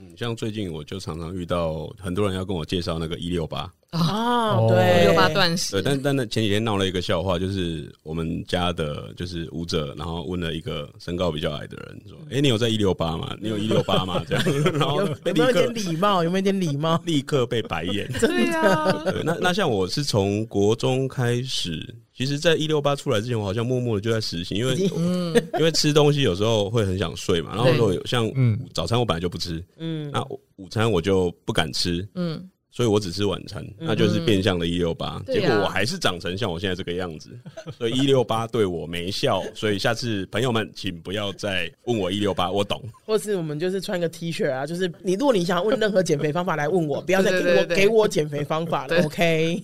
[0.00, 13.36] 嗯，像最近我就常常遇到很多人要跟我介绍那个一六八，哦对，六八断食对，，但但那前几天闹了一个笑话，就是我们家的就是舞者，然后问了一个身高比较矮的人说：“哎、你有在一六八吗？
[13.40, 14.44] 你有一六八吗？”这样，
[14.78, 16.22] 然后有被立有没有一点刻礼貌？
[16.22, 17.00] 有没有一点礼貌？
[17.04, 18.08] 立刻被白眼。
[18.20, 35.20] 对啊，对，那那像我是从国中开始，其实，在一六八出来之前，我好像默默的就在实行，因为嗯，因为吃东西有时候会很想睡嘛，然后对如果有像嗯早餐我本来就不吃，嗯，那午午餐我就不敢吃，嗯，所以我只吃晚餐，那就是变相的一六八。
[35.26, 37.30] 结果我还是长成像我现在这个样子，
[37.76, 39.42] 所以一六八对我没效。
[39.54, 42.80] 所以下次朋友们请不要再问我一六八，我懂。
[43.04, 49.62] 或是我们就是穿个 T 恤啊，就是你如果你想问任何减肥方法来问我，不要再给我给我减肥方法了，OK？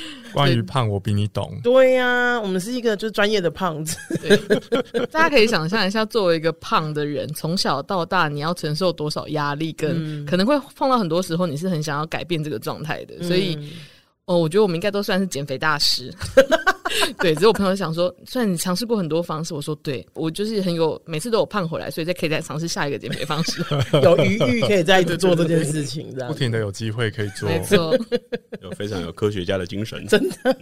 [0.32, 1.58] 关于胖，我比你懂。
[1.62, 13.54] 对呀、我们是一个就是专业的胖子，对， 大家可以想象一下，作为一个胖的人，从小到大你要承受多少压力，跟可能会碰到很多时候你是很想要改变这个状态的，所以。
[13.56, 13.70] 嗯
[14.28, 16.12] 哦，我觉得我们应该都算是减肥大师。
[17.18, 23.62] 对，只是我朋友想说，虽然你尝试过很多方式，我说对我就是很有，每次都有胖回来，所以再可以再尝试下一个减肥方式。
[24.02, 27.48] 有余裕可以再一直做这件事情，这样不停的有机会可以做。
[27.48, 27.96] 没错，
[28.62, 30.56] 有非常有科学家的精神，真的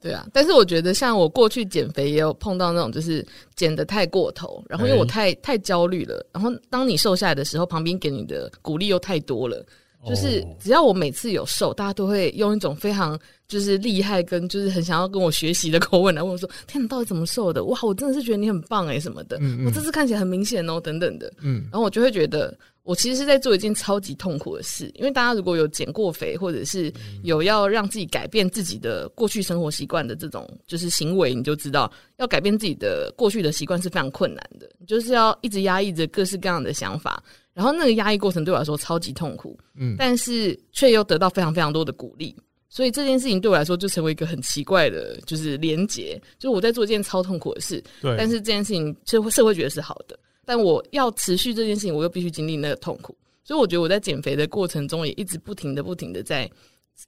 [0.00, 0.26] 对啊。
[0.32, 9.64] 但是我觉得，像我过去减肥也有碰到那种，就是减的太过头，然后因为我太太焦虑了，然后当你瘦下来的时候，旁边给你的鼓励又太多了。
[10.06, 17.64] 就是哦只要我每次有瘦，大家都会用一种非常就是厉害跟就是很想要跟我学习的口吻来问我说：“天，你到底怎么瘦的？
[17.64, 19.36] 哇，我真的是觉得你很棒哎、什么的。
[19.40, 21.30] 嗯嗯我这次看起来很明显哦，等等的。
[21.40, 26.90] 嗯，然后我就会觉得，我其实是在做一件超级痛苦的事，因为大家如果有减过肥，或者是
[27.22, 37.22] 有要让自己改变自己的过去生活习惯的这种就是行为，你就知道要改变自己的过去的习惯是非常困难的，就是要一直压抑着各式各样的想法，
[37.60, 42.34] 然后那个压抑过程对我来说超级痛苦，嗯但是却又得到非常非常多的鼓励。
[42.70, 48.16] 所以这件事情对我来说就成为一个很奇怪的，就是连结，就是我在做一件超痛苦的事，对。
[48.16, 56.50] 但是这件事情社会社会觉得是好的，但我要持续这件事情，我又必须经历那个痛苦，所以我觉得我在减肥的过程中也一直不停的、不停的在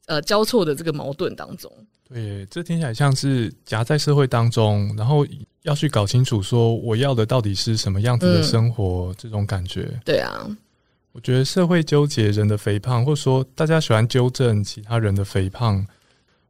[0.07, 1.71] 呃交错的这个矛盾当中。
[2.09, 5.27] 对，这听起来像是夹在社会当中，然后
[5.63, 9.99] 要去搞清楚说我要的到底是什么样子的嗯生活，这种感觉。
[10.05, 10.47] 对啊，
[11.13, 15.87] 我觉得社会纠结人的肥胖，或者说大家喜欢纠正其他人的肥胖，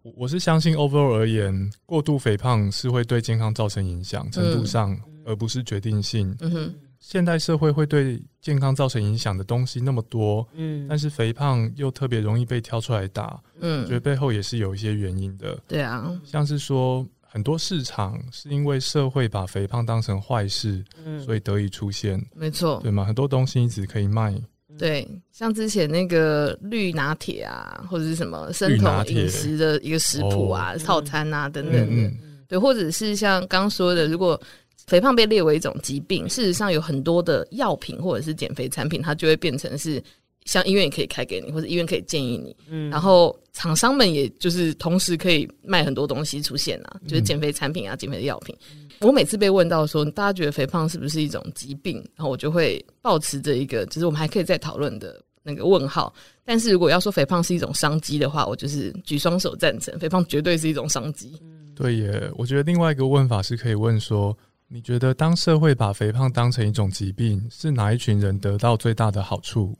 [0.02, 6.37] 我我是相信 overall 而言，过度肥胖是会对健康造成影响，程度上，而不是决定性。
[6.40, 10.87] 嗯哼，现代社会会对健康造成影响的东西那么多，嗯。
[10.88, 13.85] 但是肥胖又特别容易被挑出来打，嗯。
[13.85, 15.59] 觉得嗯，背后也是有一些原因的。
[15.67, 21.21] 对啊，像是说，很多市场是因为社会把肥胖当成坏事，嗯。
[21.21, 23.05] 所以得以出现，没错，对吗？
[23.05, 24.33] 很多东西一直可以卖，
[24.79, 34.41] 对，像之前那个绿拿铁啊，或者是什么生酮饮食的一个食谱啊、套餐啊等等的，嗯对，或者是像刚刚说的，如果
[34.87, 40.03] 肥胖被列为一种疾病，事实上有很多的药品或者是减肥产品，它就会变成是
[40.45, 42.57] 像医院也可以开给你，或者医院可以建议你。
[42.68, 48.55] 嗯，然后厂商们也就是同时可以卖很多东西出现啊，就是减肥产品啊、减肥的药品。
[49.01, 56.12] 我每次被问到说大家觉得肥胖是不是一种疾病，然后我就会保持着一个，就是我们还可以再讨论的那个问号。
[56.45, 61.40] 但是如果要说肥胖是一种商机的话，我就是举双手赞成，肥胖绝对是一种商机。
[61.75, 64.37] 对耶，我觉得另外一个问法是可以问说，
[64.74, 69.76] 你觉得当社会把肥胖当成一种疾病，是哪一群人得到最大的好处？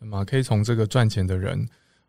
[0.00, 1.64] 那么可以从这个赚钱的人，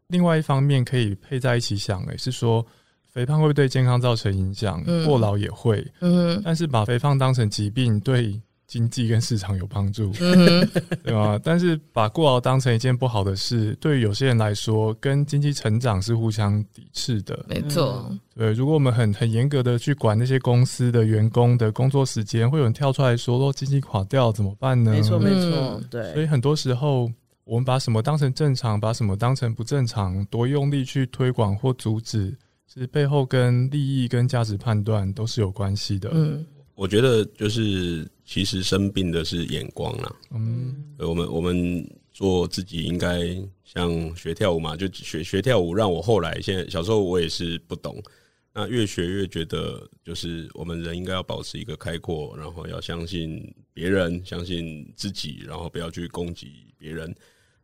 [0.07, 2.65] 另外一方面可以配在一起想，诶，是说
[3.11, 8.41] 肥胖会对健康造成影响，过劳也会，嗯，但是把肥胖当成疾病对。
[8.67, 11.39] 经济跟市场有帮助，对吧？
[11.43, 17.45] 但是把过劳当成一件不好的事，对于有些人来说，跟经济成长是互相抵制的。
[17.47, 18.51] 没错，对。
[18.53, 26.11] 如果我们很很严格的去管那些公司的员工的工作时间，会有人跳出来说：“哦经济垮掉怎么办呢？”没错，没错，对。
[26.13, 27.07] 所以很多时候，
[27.43, 36.09] 我们把什么当成正常，把什么当成不正常，多用力去推广或阻止，其实背后跟利益跟价值判断都是有关系的。
[36.11, 36.43] 嗯。
[36.75, 40.15] 我觉得就是，其实生病的是眼光啦。
[40.31, 48.03] 嗯，我们我们做自己应该像学跳舞嘛，就学学跳舞，让我后来现在小时候我也是不懂，
[48.53, 53.41] 那越学越觉得，就是我们人应该要保持一个开阔，然后要相信
[53.73, 57.15] 别人，相信自己，然后不要去攻击别人。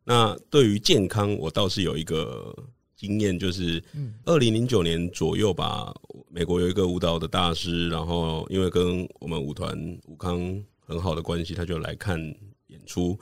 [0.05, 2.55] 那对于健康，我倒是有一个。
[3.01, 3.83] 经验就是，
[4.25, 5.91] 二零零九年左右吧，
[6.29, 12.19] 美国有一个舞蹈的大师，然后因为跟我们舞团武康很好的关系，他就来看
[12.67, 13.17] 演出，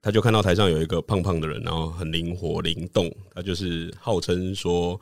[0.00, 5.00] 他就看到台上有一个胖胖的人，然后很灵活灵动，他就是号称说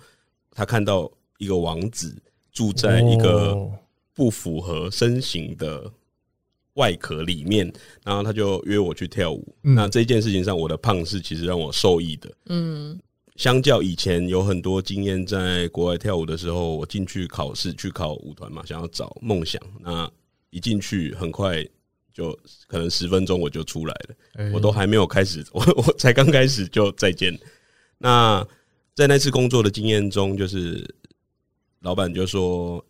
[0.52, 2.16] 他看到一个王子
[2.50, 3.54] 住在一个
[4.14, 5.92] 不符合身形的
[6.76, 7.70] 外壳里面，
[8.02, 9.54] 然后他就约我去跳舞。
[9.60, 12.32] 那这件事情上，我的胖是其实让我受益的。
[12.46, 12.98] 嗯。
[13.36, 19.60] 相较以前有很多经验，在国外跳舞的时候，我进去考试去考舞团嘛，想要找梦想。
[19.80, 20.08] 那
[20.50, 21.66] 一进去，很快
[22.12, 22.32] 就
[22.68, 27.36] 可能十分钟我就出来了，我都还没有开始，我我才刚开始就再见。
[27.98, 28.46] 那
[28.94, 30.88] 在那次工作的经验中，就是
[31.80, 32.84] 老板就说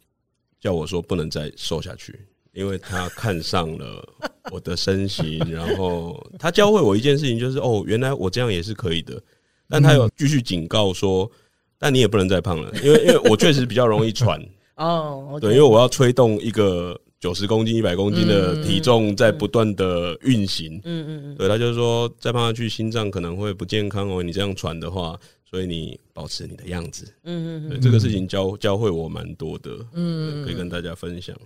[0.61, 2.20] 叫我说不能再瘦下去，
[2.52, 4.07] 因为他看上了
[4.52, 9.22] 我的身形，然后他教会我一件事情，就是哦，原来我这样也是可以的。
[9.68, 11.31] 但他有继续警告说，
[11.79, 14.40] 但你也不能再胖了，因为因为 我确实比较容易喘。
[14.77, 25.16] 哦，对，因为我要吹动一个九十公斤、一百公斤的体重在不断的运行，嗯嗯嗯，对他就是说再胖下去心脏可能会不健康哦，你这样喘的话，
[25.48, 31.37] 所以你保持你的样子，嗯嗯嗯，这个事情教教会我蛮多的，嗯，可以跟大家分享。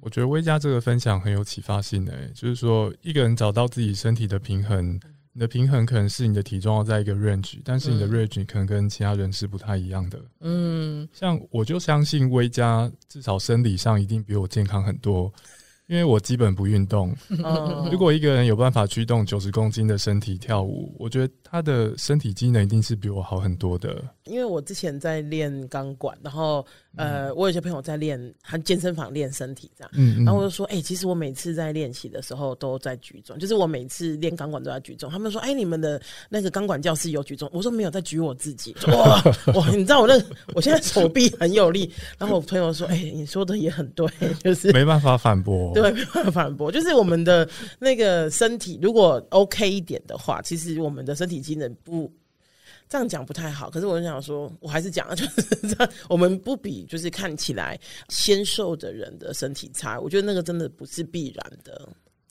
[0.00, 4.98] 我觉得威嘉这个分享很有启发性的，就是说一个人找到自己身体的平衡。
[5.38, 10.20] 你的平衡可能是你的体重要在一个 range，但是你的 range 可能跟其他人是不太一样的。
[10.40, 15.32] 嗯，像我就相信威加至少生理上一定比我健康很多。
[15.86, 17.16] 因为我基本不运动，
[17.90, 24.04] 如果一个人有办法驱动九十公斤的身体跳舞，我觉得他的身体机能一定是比我好很多的。
[24.28, 26.64] 因为我之前在练钢管，然后
[26.96, 29.90] 呃，我有些朋友在练，他健身房练身体这样，
[30.24, 35.10] 然后我就说，哎，其实我每次在练习的时候都在举重，就是我每次练钢管都在举重。
[35.10, 37.48] 他们说，哎，你们的那个钢管教室有举重？
[37.52, 38.74] 我说没有，在举我自己。
[38.88, 39.22] 哇
[39.54, 40.14] 哇，你知道我那
[40.54, 41.90] 我现在手臂很有力。
[42.18, 44.06] 然后我朋友说，哎，你说的也很对，
[44.42, 45.72] 就是没办法反驳。
[45.74, 46.70] 对，没办法反驳。
[46.70, 52.10] 就是我们的那个身体，如果 OK 一点的话，其实我们的身体机能不
[52.88, 53.68] 这样讲不太好。
[53.70, 59.98] 可是我就想说，我还是讲， 就是这样，我们不比就是看起来纤瘦的人的身体差。
[60.00, 61.88] 我觉得那个真的不是必然的。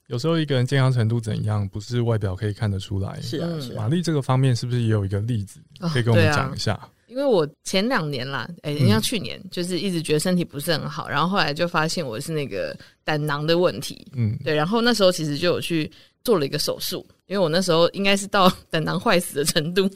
[0.07, 3.19] 有时候一个人健康程度怎样，不是外表可以看得出来。
[3.21, 5.59] 是啊，是啊玛丽这个方面是不是也有一个例子
[5.93, 6.89] 可以跟我们讲一下？
[7.07, 15.89] 因为我前两年啦，哎，人家去年就是一直觉得身体不是很好，然后后来就发现我是那个胆囊的问题，嗯，对，然后那时候其实就有去
[16.23, 19.89] 做了一个手术，因为我那时候应该是到胆囊坏死的程度，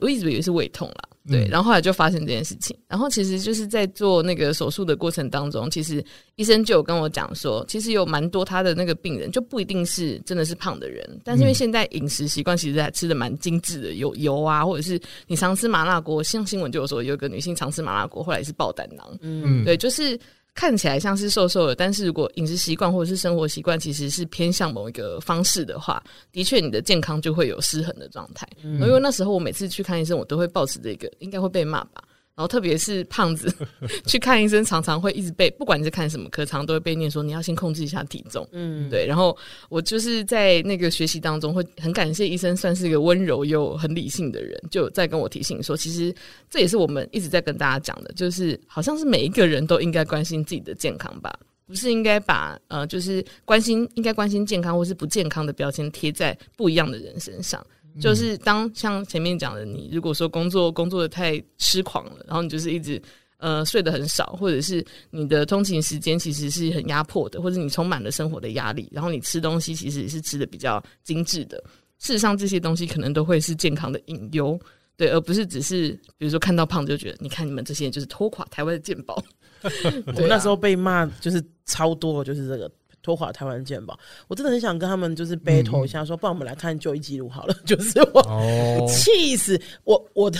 [0.00, 1.08] 我一直以为是胃痛啦。
[1.28, 2.76] 对，然后后来就发生这件事情。
[2.88, 19.18] 然后其实就是在做那个手术的过程当中，其实医生就有跟我讲说，其实有蛮多他的那个病人就不一定是真的是胖的人，但是因为现在饮食习惯其实还吃的蛮精致的，有油啊，或者是你常吃麻辣锅，像新闻就有说有个女性常吃麻辣锅，后来是爆胆囊。
[19.20, 20.18] 嗯，对，就是。
[20.54, 28.46] 看起来像是瘦瘦的，但是如果饮食习惯或者是生活习惯其实是偏向某一个方式的话，的确你的健康就会有失衡的状态。
[28.62, 32.04] 因为那时候我每次去看医生，我都会抱持这个应该会被骂吧，
[32.42, 33.54] 后特别是胖子
[34.04, 38.46] 去看医生，常常会一直被，不管你是看什么科，常常都会被念说你要先控制一下体重。
[38.52, 39.06] 嗯，对。
[39.06, 39.36] 然后
[39.68, 46.14] 我就是在那个学习当中，会很感谢医生，算是一个温柔又很理性的人，就在跟我提醒说，其实
[46.50, 51.32] 这也是我们一直在跟大家讲的，就是好像是每一个人都应该关心自己的健康吧。
[51.64, 57.64] 不是应该把呃，就是关心应该关心健康或是不健康的标签贴在不一样的人身上。
[58.00, 63.00] 就是当像前面讲的，你如果说工作工作的太痴狂了，然后你就是一直
[63.38, 71.62] 呃睡得很少，或者是你的通勤时间其实是很压迫的，或者你充满了生活的压力，然后你吃东西其实是吃的比较精致的。
[71.98, 74.58] 事实上，这些东西可能都会是健康的隐忧，
[74.96, 79.22] 对，而不是只是比如说看到胖子就觉得，你看你们这些人就是拖垮台湾的健保。
[80.18, 82.68] 我那时候被骂就是超多，就是这个
[83.02, 83.98] 拖垮台湾健保。
[84.28, 87.54] 我真的很想跟他们就是 battle 一下，说不然我们来看就医记录好了。
[87.66, 90.38] 就是我气死我，我的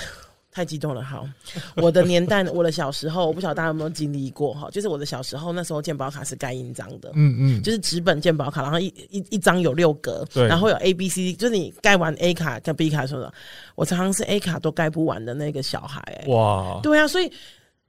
[0.51, 1.03] 太激动了。
[1.03, 1.29] 好，
[1.77, 4.69] 我的年代，我的小时候，我不晓得大家有没有经历过哈。
[4.71, 13.33] 就是我的小时候，那时候健保卡是盖印章的，嗯嗯，就是纸本健保卡，然后一一一张有六格，然后有 A B C，就是你盖完 A 卡跟 B 卡什么的，
[13.75, 16.25] 我常常是 A 卡都盖不完的那个小孩。
[16.29, 17.33] 哇，对啊，所以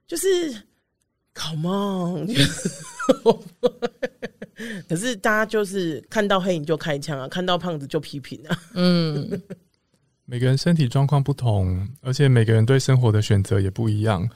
[0.07, 0.55] 就是。
[1.35, 2.27] Come on！
[4.87, 8.57] 可是大家就是看到黑影就开枪啊，看到胖子就批评啊。
[8.73, 9.41] 嗯，
[10.25, 14.29] 每个人身体状况不同，而且每个人对生活的选择也不一样。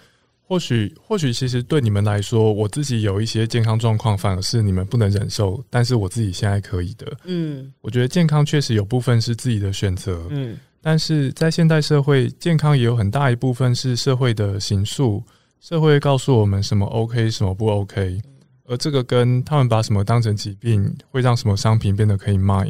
[0.49, 7.05] 或许，或许其实对你们来说，我自己有一些健康状况，反而是你们不能忍受，但是我自己现在可以的。
[7.26, 10.26] 嗯，我觉得健康确实有部分是自己的选择。
[10.30, 15.22] 嗯，但是在现代社会，健康也有很大一部分是社会的形塑。
[15.59, 18.22] 社会告诉我们什么 OK，什么不 OK，
[18.68, 22.70] 而这个跟他们把什么当成疾病，会让什么商品变得可以卖，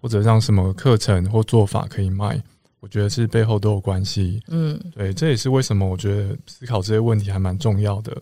[0.00, 2.42] 或者让什么课程或做法可以卖，
[2.80, 4.42] 我觉得是背后都有关系。
[4.48, 8.20] 嗯，对，这也是为什么我觉得思考这些问题还蛮重要的。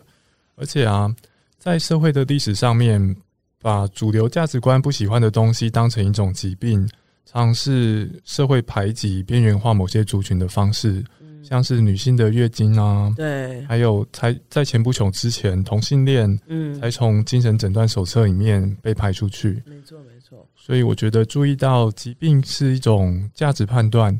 [0.56, 1.12] 而且啊，
[1.58, 3.16] 在社会的历史上面，
[3.60, 6.86] 把主流价值观不喜欢的东西当成一种疾病，
[7.24, 11.02] 尝试社会排挤、边缘化某些族群的方式。
[11.46, 19.62] 像是女性的月经啊，对，还有才在前不久之前，同性恋，嗯，才从精神诊断手册里面被排出去。
[19.66, 20.48] 没错，没错。
[20.56, 24.18] 所以我觉得注意到疾病是一种价值判断，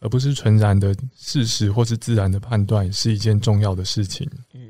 [0.00, 4.28] 而不是纯然的事实或是自然的判断，是一件重要的事情。
[4.52, 4.60] 嗯，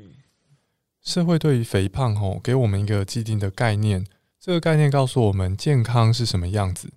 [1.03, 4.05] 社会对于肥胖吼给我们一个既定的概念，
[4.39, 6.89] 这个概念告诉我们健康是什么样子。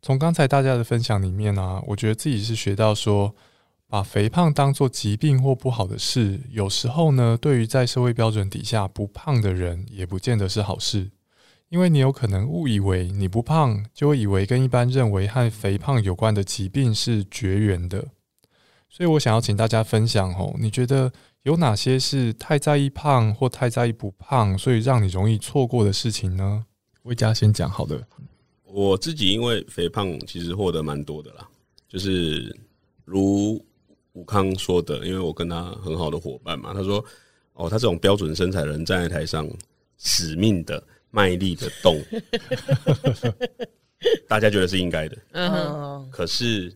[0.00, 3.34] 从刚才大家的分享里面呢，我觉得自己是学到说。
[3.88, 11.12] 把肥胖当做疾病或不好的事，有时候呢，对于在社会标准底下不胖的人，也不见得是好事，
[11.68, 18.08] 因为你有可能误以为你不胖，就会以为跟一般认为和肥胖有关的疾病是绝缘的。
[18.88, 21.12] 所以我想要请大家分享哦，你觉得
[21.44, 26.66] 有哪些是太在意胖或太在意不胖，所以让你容易错过的事情呢？
[27.02, 28.04] 魏佳先讲好的，
[28.64, 31.48] 我自己因为肥胖，其实获得蛮多的啦，
[31.88, 32.58] 就是
[33.04, 33.64] 如。
[34.16, 37.04] 武康说的，因为我跟他很好的伙伴嘛，他说
[37.52, 39.46] ：“哦，他这种标准身材的人站在台上，
[39.98, 42.02] 使命的、卖力的动，
[44.26, 45.18] 大家觉得是应该的。
[45.32, 46.72] 嗯，可是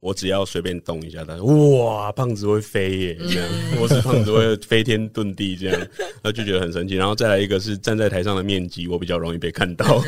[0.00, 3.18] 我只要随便动一下，他说：哇，胖子会飞耶！
[3.20, 3.48] 这样，
[3.80, 5.88] 我是胖子会飞天遁地，这样，
[6.24, 6.96] 他就觉得很神奇。
[6.96, 10.02] 然后再来一个是站在台上的面积，我比较容易被看到。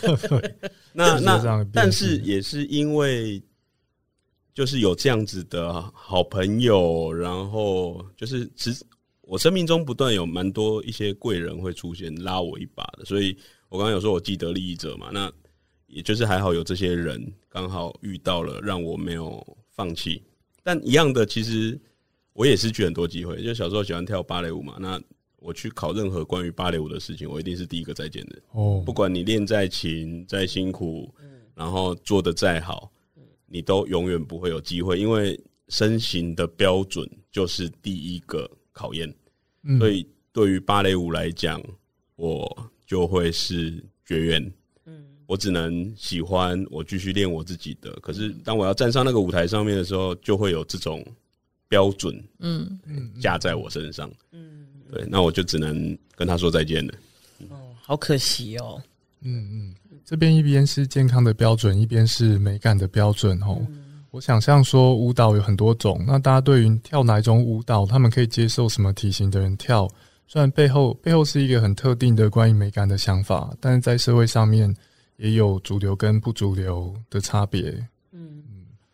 [0.92, 3.42] 那那，但是也是因为。”
[4.60, 8.84] 就是有这样子的好朋友，然后就是其实
[9.22, 13.34] 我生命中不断有蛮多一些贵人会出现拉我一把的，所以
[13.70, 15.32] 我刚刚有说我既得利益者嘛，那
[15.86, 20.22] 也就是还好有这些人刚好遇到了，让我没有放弃。
[20.62, 21.80] 但一样的，其实
[22.34, 23.42] 我也失去很多机会。
[23.42, 25.00] 就小时候喜欢跳芭蕾舞嘛，那
[25.36, 28.36] 我去考任何关于芭蕾舞的事情，我一定是第一个再见的。
[28.52, 31.10] 哦，不管你练再勤再辛苦，
[31.54, 32.92] 然后做的再好。
[33.52, 39.12] 你都永远不会有机会，因为身形的标准就是第一个考验。
[39.76, 41.60] 所以对于芭蕾舞来讲，
[42.14, 44.52] 我就会是绝缘。
[44.86, 47.90] 嗯，我只能喜欢，我继续练我自己的。
[48.00, 51.04] 可是当我要站上那个舞台上面的时候，就会有这种
[51.68, 54.08] 标准，嗯嗯，加在我身上。
[54.30, 56.94] 嗯，对，那我就只能跟他说再见了。
[57.48, 58.80] 哦，好可惜哦。
[59.22, 59.74] 嗯嗯。
[60.10, 63.40] 这边一边是健康的标准，一边是美感的标准。
[63.42, 63.64] 哦，
[64.10, 69.88] 我想象说舞蹈有很多种，那大家对于跳哪一种舞蹈，他们可以接受什么体型的人跳？
[70.26, 74.74] 虽然背后背后是一个很特定的关于美感的想法，但是在社会上面
[75.18, 77.70] 也有主流跟不主流的差别。
[78.10, 78.42] 嗯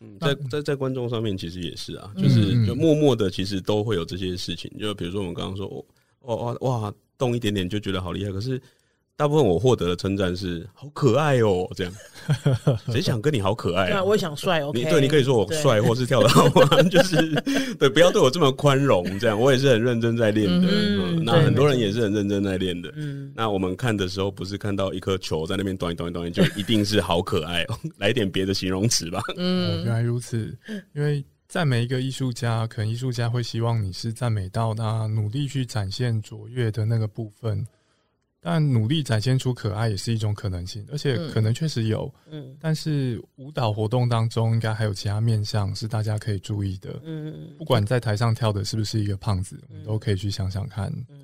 [0.01, 4.71] 嗯在在在观众上面其实也是啊，就是嗯就默默的，其实都会有这些事情。
[4.79, 5.67] 就比如说我们刚刚说，
[6.21, 8.61] 哦哦哇哇动一点点就觉得好厉害，可是
[9.19, 11.93] 大部分我获得的称赞是好可爱哦，这样
[12.93, 14.01] 谁想跟你好可爱对？
[14.03, 14.79] 我也想帅，OK？
[14.79, 17.17] 你对你可以说我对帅，或是跳得好啊，就是
[17.81, 20.69] 对，不要对我这么宽容，这样我也是很认真在练的。
[20.71, 22.93] 嗯嗯，那很多人也是很认真在练的。
[22.95, 29.19] 嗯，那我们看的时候，不是看到一颗球在那边端一端一端，就一定是好可爱哦， 来点别的形容词吧。
[29.29, 30.55] 哦，嗯原来如此。
[30.95, 37.67] 因为赞美一个艺术家，可能艺术家会希望你是赞美到他努力去展现卓越的那个部分，
[38.49, 42.09] 但努力展现出可爱也是一种可能性，而且嗯可能确实有。
[42.31, 47.01] 嗯但是舞蹈活动当中，应该还有其他面向是大家可以注意的。
[47.03, 50.87] 嗯不管在台上跳的是不是一个胖子，我们都可以去想想看。
[51.09, 51.17] 嗯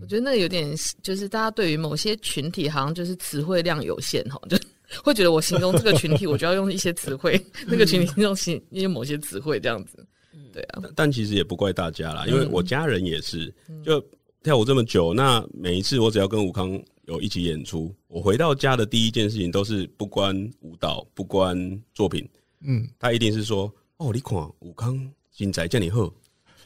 [0.00, 0.72] 我觉得那个有点
[1.02, 4.56] 就是大家对于某些群体好像就是词汇量有限哈， 就
[5.02, 10.06] 会觉得我形容这个群体，我就要用一些词汇， 那个群体用形用某些词汇这样子。
[10.52, 13.52] 对啊，但但其实也不怪大家啦，因为我家人也是，
[13.84, 14.00] 就
[14.42, 22.28] 跳舞这么久，那每一次我只要跟武康有一起演出，我回到家的第一件事情都是不关舞蹈，不关作品，
[22.60, 24.98] 嗯，他一定是说：“哦，你看武康
[25.30, 26.12] 现在叫你喝。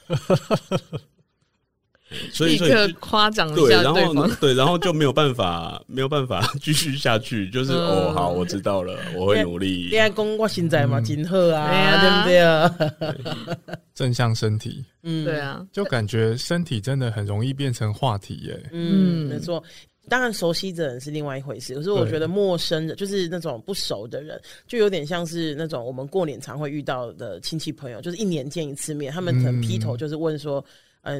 [2.32, 4.30] ”所以，立所以刻夸奖一对，下然后对方。
[4.40, 10.02] 对，然后就没有办法，没有办法继续下去，就是、嗯哦，好，我知道了，我会努力恋。
[10.02, 13.76] 爱公我现在嘛，嗯金鹤对啊，啊对不对啊？
[13.94, 18.60] 正向身体，嗯，对，啊，就感觉身体真的很容易变成话题耶。
[18.72, 19.62] 嗯，嗯没错。
[20.08, 21.76] 当然，熟悉的人是另外一回事。
[21.76, 30.58] 可是我对觉得陌生的，就是那种不熟的人，就有点像是那种我们过年常会遇到的亲戚朋友，就是一年见一次面，他们可能劈头就是问说。
[30.58, 30.66] 嗯，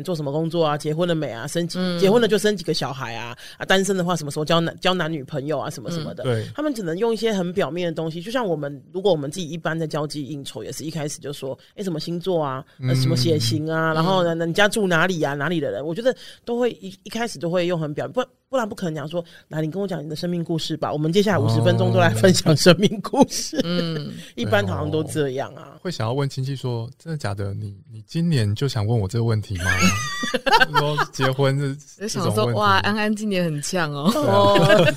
[0.05, 0.79] 做什么工作啊？
[0.79, 1.47] 结婚了没啊？
[1.47, 3.37] 生几、嗯结婚了就生几个小孩啊？
[3.59, 5.69] 啊，单身的话什么时候交男交男女朋友啊？
[5.69, 6.23] 什么什么的。
[6.25, 16.15] 对，他们只能用一些很表面的东西，就像我们，如果我们自己一般的交际应酬，也是一开始就说，哎、什么星座啊，呃，什么血型啊，然后呢，那你家住哪里啊，哪里的人，我觉得
[16.45, 25.77] 都会一一开始都会用很表，不不然不可能讲说，来，你跟我讲你的生命故事吧，我们接下来五十分钟都来分享生命故事，嗯，一般好像都这样啊。
[25.81, 27.53] 会想要问亲戚说：“真的假的？
[27.55, 29.65] 你你今年就想问我这个问题吗？”
[30.79, 34.11] 说结婚是就想说哇，安安今年很呛哦。
[34.17, 34.95] 哦，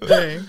[0.06, 0.40] 对，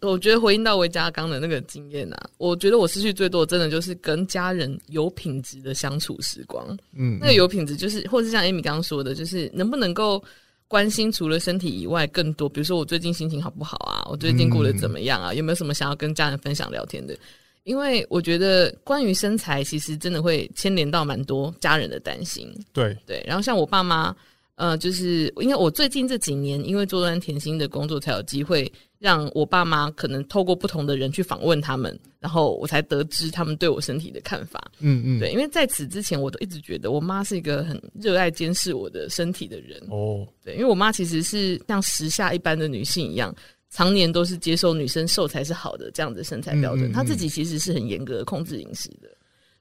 [0.00, 6.64] 我觉得回应到维嘉刚的那个经验啊，我觉得我失去最多的真的就是跟家人有品质的相处时光。
[6.94, 10.22] 嗯，那个有品质，就是或是像 Amy 刚刚说的，就是能不能够
[10.68, 17.16] 关心除了身体以外更多，比如说我最近心情好不好啊，我最近过得怎么样啊，有没有什么想要跟家人分享聊天的？
[17.64, 22.52] 因为我觉得关于身材，其实真的会牵连到蛮多家人的担心。
[22.72, 24.14] 对，对，然后像我爸妈，
[24.56, 34.60] 呃，就是因为我最近这几年因为做端甜心的工作，才有机会让我爸妈可能透过不同的人去访问他们，然后我才得知他们对我身体的看法。
[34.80, 39.80] 嗯嗯，对，因为在此之前，我都一直觉得我妈是一个很热爱监视我的身体的人。
[39.88, 43.34] 哦，对，因为我妈其实是像时下一般的女性一样，
[43.70, 46.88] 常年都是接受女生瘦才是好的这样子的身材标准。
[46.88, 49.08] 嗯嗯嗯她自己其实是很严格的控制饮食的。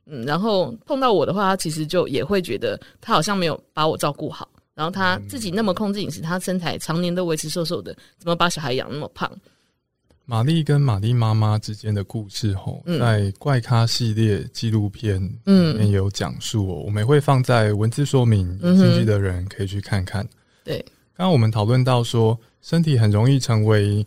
[0.08, 4.50] 嗯，然后碰到我的话，她其实就也会觉得她好像没有把我照顾好。
[4.74, 9.32] 然后她自己那么控制饮食，她身材常年都维持瘦瘦的，怎么把小孩养那么胖？
[10.26, 20.24] 玛丽跟玛丽妈妈之间的故事，吼，嗯在怪咖系列纪录片里嗯面有讲述哦，我们也会放在文字说明，有兴趣的人可以去看看。
[20.64, 20.78] 对，
[21.16, 24.06] 刚刚我们讨论到说，身体很容易成为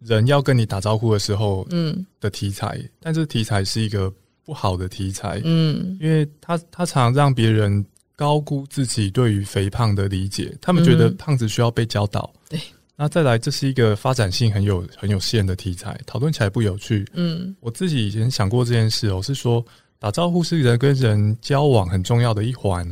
[0.00, 4.12] 人要跟你打招呼的时候嗯的题材，但这题材是一个
[4.44, 7.84] 不好的题材，嗯因为他他常让别人
[8.14, 12.32] 高估自己对于肥胖的理解，他们觉得嗯胖子需要被教导。
[12.48, 12.60] 对，
[12.96, 17.06] 那再来，这是一个发展性很有很有限的题材，讨论起来不有趣。
[17.14, 19.64] 嗯我自己以前想过这件事我，是说
[19.98, 22.86] 打招呼是人跟人交往很重要的一环。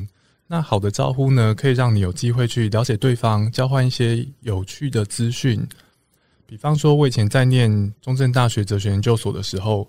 [0.52, 5.66] 那好的招呼呢，可以让你有机会去了解对方，交换一些有趣的资讯。
[6.44, 7.70] 比方说，我以前在念
[8.02, 9.88] 中正大学哲学研究所的时候，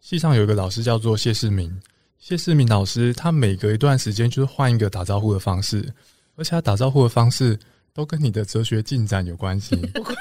[0.00, 1.72] 系上有一个老师叫做谢世明。
[2.18, 5.88] 谢世明老师，他每隔一段时间就是换一个打招呼的方式，
[6.34, 7.56] 而且他打招呼的方式
[7.94, 9.76] 都跟你的哲学进展有关系。
[9.94, 10.16] 不愧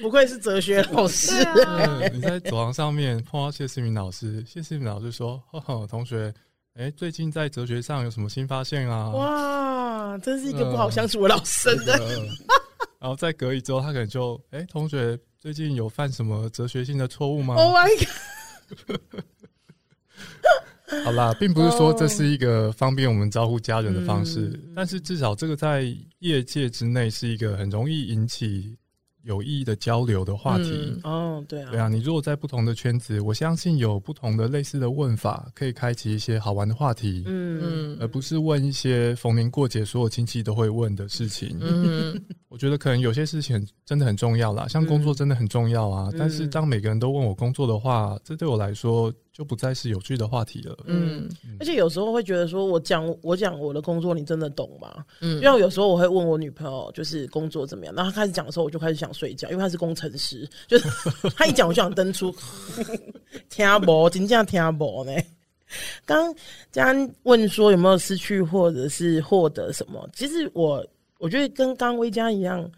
[0.00, 1.32] 不愧是哲学老师，
[2.12, 6.30] 你在走廊上面碰到谢世明老师，谢世明老师说：“呵呵，同学，
[6.80, 11.68] 哎、最近在哲学上有什么新发现啊？”哇，真是一个不好相处的老师。
[12.98, 19.10] 然后再隔一周，他可能就：“哎、同学，最近有犯什么哲学性的错误吗？” Oh my god！
[21.04, 25.84] 好啦，并不是说这是一个方便我们招呼家人的方式，嗯但是至少这个在
[26.18, 28.76] 业界之内是一个很容易引起
[29.30, 30.70] 有意义的交流的话题。
[30.70, 41.56] 嗯哦，对啊，对啊，你如果在不同的圈子，我相信有不同的类似的问法，可以开启一些好玩的话题，嗯嗯而不是问一些逢年过节所有亲戚都会问的事情。
[41.60, 46.08] 嗯我觉得可能有些事情真的很重要啦，像工作真的很重要啊。
[46.12, 50.76] 嗯但是当每个人都问我工作的话，这对我来说就不再是有趣的话题了。
[50.84, 51.26] 嗯
[51.58, 55.02] 而且有时候会觉得说，我讲我讲我的工作，你真的懂吗？
[55.22, 60.86] 嗯因为有时候我会问我女朋友，就是工作怎么样，然后她开始讲的时候，我就开始想睡觉，因为她是工程师，就是
[61.34, 62.30] 她一讲我就想登出，
[63.48, 65.12] 听不，真正听不呢。
[66.04, 66.34] 刚
[66.70, 70.06] 刚安问说有没有失去或者是获得什么？
[70.12, 70.86] 其实我
[71.18, 72.70] 我觉得跟刚刚薇佳一样，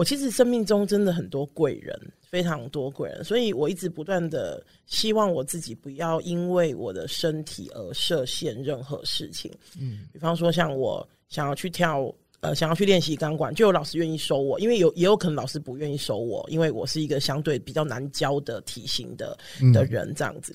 [0.00, 9.52] 我其实生命中真的很多贵人，非常多贵人，所以我一直不断的希望我自己不要因为我的身体而设限任何事情。
[9.78, 12.10] 嗯，比方说像我想要去跳。
[12.40, 20.54] 呃，想要去练习钢管，就有老师愿意收我，因为有也有可能老师不愿意收我，因为我是一个相对比较难教的体型的嗯的人这样子。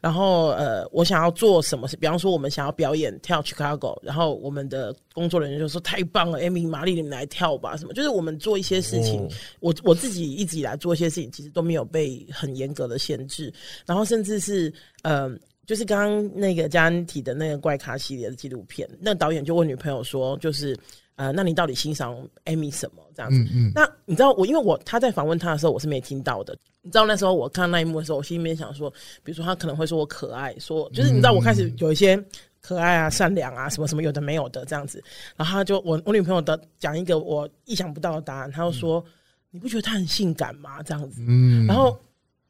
[0.00, 9.28] 然后呃，我想要做什么事，比方说我们想要表演跳 Chicago，然后我们的工作人员就说太棒了，Amy、玛丽你们来跳吧，什么就是我们做一些事情，哦
[9.60, 13.52] 我我自己一直以来做一些事情，其实都没有被很严格的限制，
[13.84, 14.72] 然后甚至是
[15.02, 15.30] 呃。
[15.66, 20.78] 就是刚刚那个嘉恩提的那个怪咖系列的纪录片，那导演就问女朋友说，就是
[21.16, 23.38] 呃，那你到底欣赏 Amy 什么这样子？
[23.38, 26.56] 嗯嗯，那你知道我，因为我他在访问他的时候，我是没听到的。
[26.82, 28.88] 你知道那时候我看那一幕的时候，我心里面想说，
[29.24, 32.22] 比如说他可能会说我可爱，说就是你知道我开始有一些
[32.60, 35.02] 可爱啊、善良啊什么什么有的没有的这样子。
[35.36, 39.04] 然后他就我我女朋友的讲一个我意想不到的答案，他就说、
[39.50, 40.82] 你不觉得他很性感吗？
[40.82, 41.22] 这样子。
[41.26, 41.98] 嗯，然后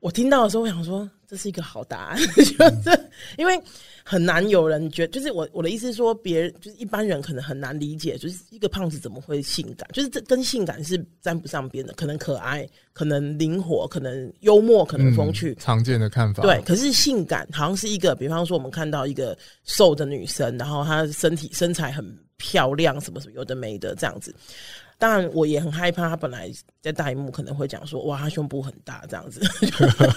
[0.01, 3.61] 我听到的时候，我想说这是一个好答案， 就是因为
[4.05, 15.53] 很难有人觉就是我我的意思是说，别人就是一般人可能很难理解，就是一个胖子怎么会性感，就是这跟性感是沾不上边的，可能可爱，可能灵活，可能幽默，可能风趣。
[15.53, 24.33] 嗯常见的看法，对，可是性感好像是一个，比方说我们看到一个瘦的女生，然后她身体身材很漂亮，什么什么有的没的这样子。
[24.99, 29.41] 当然，我也很害怕，他本来在大荧幕可能会讲说，哇，他胸部很大这样子，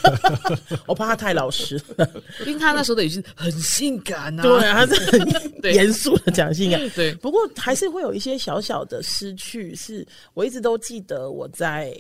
[0.88, 2.10] 我怕他太老实了。
[2.46, 6.90] 因为他那时候的语气很性感啊、对啊，他是很严肃的讲性感。
[6.92, 11.94] 对，不过还是会有一些小小的失去，是我一直都记得我在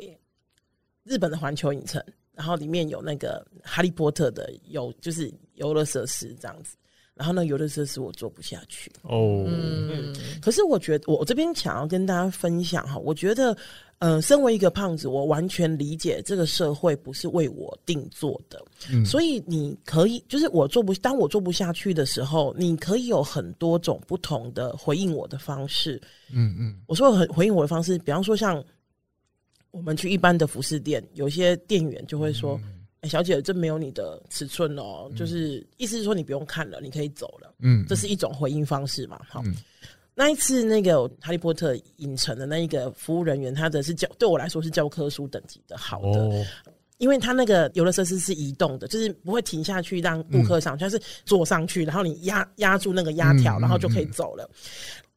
[1.03, 2.01] 日本的环球影城，
[2.33, 6.77] 然后里面有那个哈利波特的游，就是游乐设施这样子。
[7.19, 10.15] 然后呢，有的时候是我做不下去，哦，嗯。
[10.41, 13.53] 可是我觉得我这边想要跟大家分享哈，我觉得，
[13.97, 19.05] 呃，身为一个胖子，我完全理解这个社会不是为我定做的，嗯。
[19.05, 26.01] 所以你可以，就是我做不，当我做不下去的时候，你可以有很多种不同的回应我的方式。
[26.31, 26.79] 嗯嗯。
[26.87, 28.63] 我说很回应我的方式，比方说像
[29.71, 32.57] 我们去一般的服饰店，有些店员就会说
[33.01, 35.09] ：“哎、小姐，这没有你的尺寸哦。
[35.15, 37.53] 就是意思是说你不用看了，你可以走了。
[37.59, 39.19] 嗯，这是一种回应方式嘛？
[39.27, 39.55] 好，嗯
[40.15, 46.45] 那一次那个哈利波特影城的那一个服务人员，他的是教对我来说是教科书等级的好的，哦，
[46.97, 54.49] 因为他那个游乐设施是移动的，就是不会停下去让顾客上去，它是坐上去，然后你压压住那个压条，嗯然后就可以走了。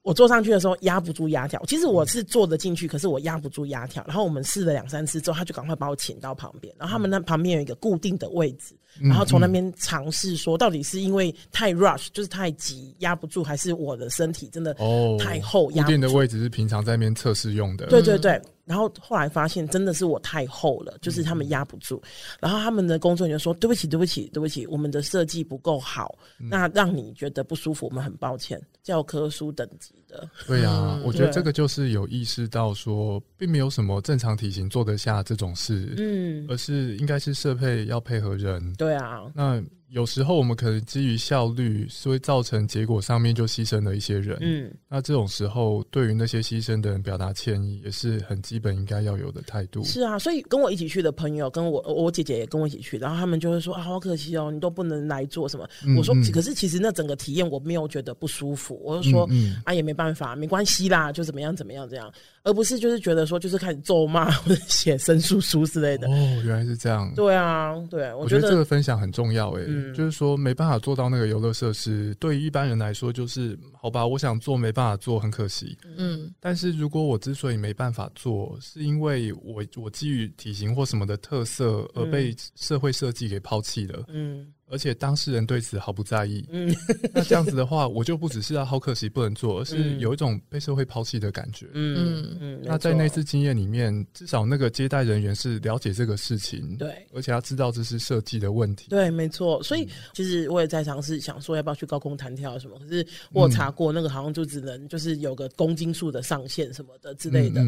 [0.02, 4.02] 我坐上去的时候压不住压条，其实我是坐得进去，可是我压不住压条。
[4.06, 15.86] 然后我们试了两三次之后，他就赶快把我请到旁边，然后他们那旁边有一个固定的位置，然后从那边尝试说，到底是因为太 rush，就是太急压不住，还是我的身体真的哦，太厚压固不住？
[15.92, 22.02] 定的位置是平常在那边测试用的，对对对，然后后来发现真的是我太厚了，就是他们压不住。
[22.40, 38.72] 然后他们的工作人员说：“对不起，对不起，对不起，我们的设计不够好，那让你觉得不舒服，我们很抱歉。”教科书等级的，对啊，嗯我觉得这个就是有意识到说，并没有什么正常体型做得下这种事，嗯，而是应该是设备要配合人。
[38.74, 39.60] 对啊，那
[39.92, 44.38] 有时候我们可能基于效率，是会造成结果上面就牺牲了一些人。
[44.40, 49.84] 嗯，那这种时候，对于那些牺牲的人表达歉意，也是很基本应该要有的态度。
[49.84, 55.68] 是啊，所以跟我一起去的朋友，跟我我姐姐也跟我一起去，然后他们就会说啊，好可惜哦，你都不能来做什么。
[55.84, 59.28] 嗯我说，嗯可是其实那整个体验我没有觉得不舒服，我就说。
[59.30, 62.10] 嗯啊，也没办法，没关系啦，就怎么样怎么样这样，
[62.44, 66.08] 而不是就是觉得说就是开始咒骂或者写申诉书之类的。
[66.08, 67.12] 哦，原来是这样。
[67.14, 75.76] 对啊，对，我觉得这个分享很重要诶、嗯就是说没办法做到那个游乐设施，对于一般人来说就是好吧，我想做没办法做，很可惜。
[75.96, 86.46] 嗯但是如果我之所以没办法做，是因为我我基于体型或什么的特色而被社会设计给抛弃了，嗯而且当事人对此毫不在意。
[86.50, 86.74] 嗯，
[87.12, 91.66] 那这样子的话，我就不只是要，好可惜不能做，而是有一种被社会抛弃的感觉。
[91.74, 98.88] 嗯嗯，那在那次经验里面，至少那个接待人员是了解这个事情，对，而且他知道这是设计的问题。
[98.88, 99.62] 对，没错。
[99.62, 107.64] 所以其实我也在尝试想说要不要去高空弹跳什么，可是我查过那个好像就只能就是有个公斤数的上限什么的之类的，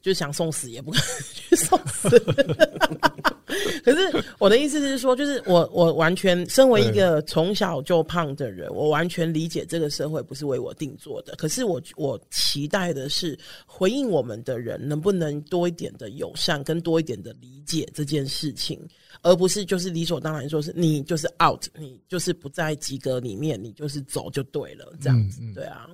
[0.00, 2.08] 就想送死也不可能 去送死。
[3.82, 11.34] 可是我的意思是说，就是我我完全身为一个从小就胖的人，我完全理解这个社会不是为我定做的。
[11.36, 18.80] 可是我我期待的是回应我们的人能不能多一点的友善，跟多一点的理解这件事情，
[19.22, 25.88] 而不是就是理所当然说是你就是 out，你就是不在及格里面，你就是走就对了，这样子对啊。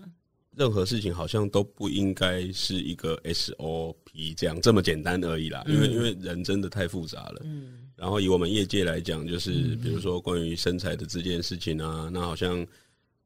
[0.55, 7.41] 任何事情好像都不应该是一个 SOP 这样这么简单而已啦，因为因为人真的太复杂了。
[7.43, 12.67] 嗯，然后以我们业界来讲，就是比如说关于身材的这件事情啊，那好像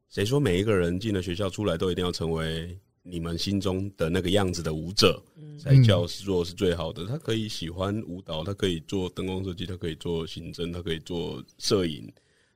[0.09, 5.21] 谁说每一个人进了学校出来都一定要成为你们心中的那个样子的舞者
[5.59, 7.07] 才叫做是最好的？
[7.07, 12.09] 他可以喜欢舞蹈，他可以做灯光设计，他可以做行政，他可以做摄影，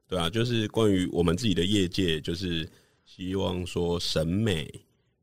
[0.07, 2.69] 对啊，就是关于我们自己的业界，就是。
[3.13, 4.71] 希望说审美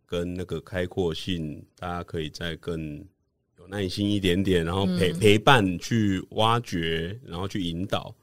[0.05, 2.97] 跟那个开阔性，大家可以再更
[3.57, 8.13] 有耐心一点点，然后陪陪伴去挖掘，然后去引导。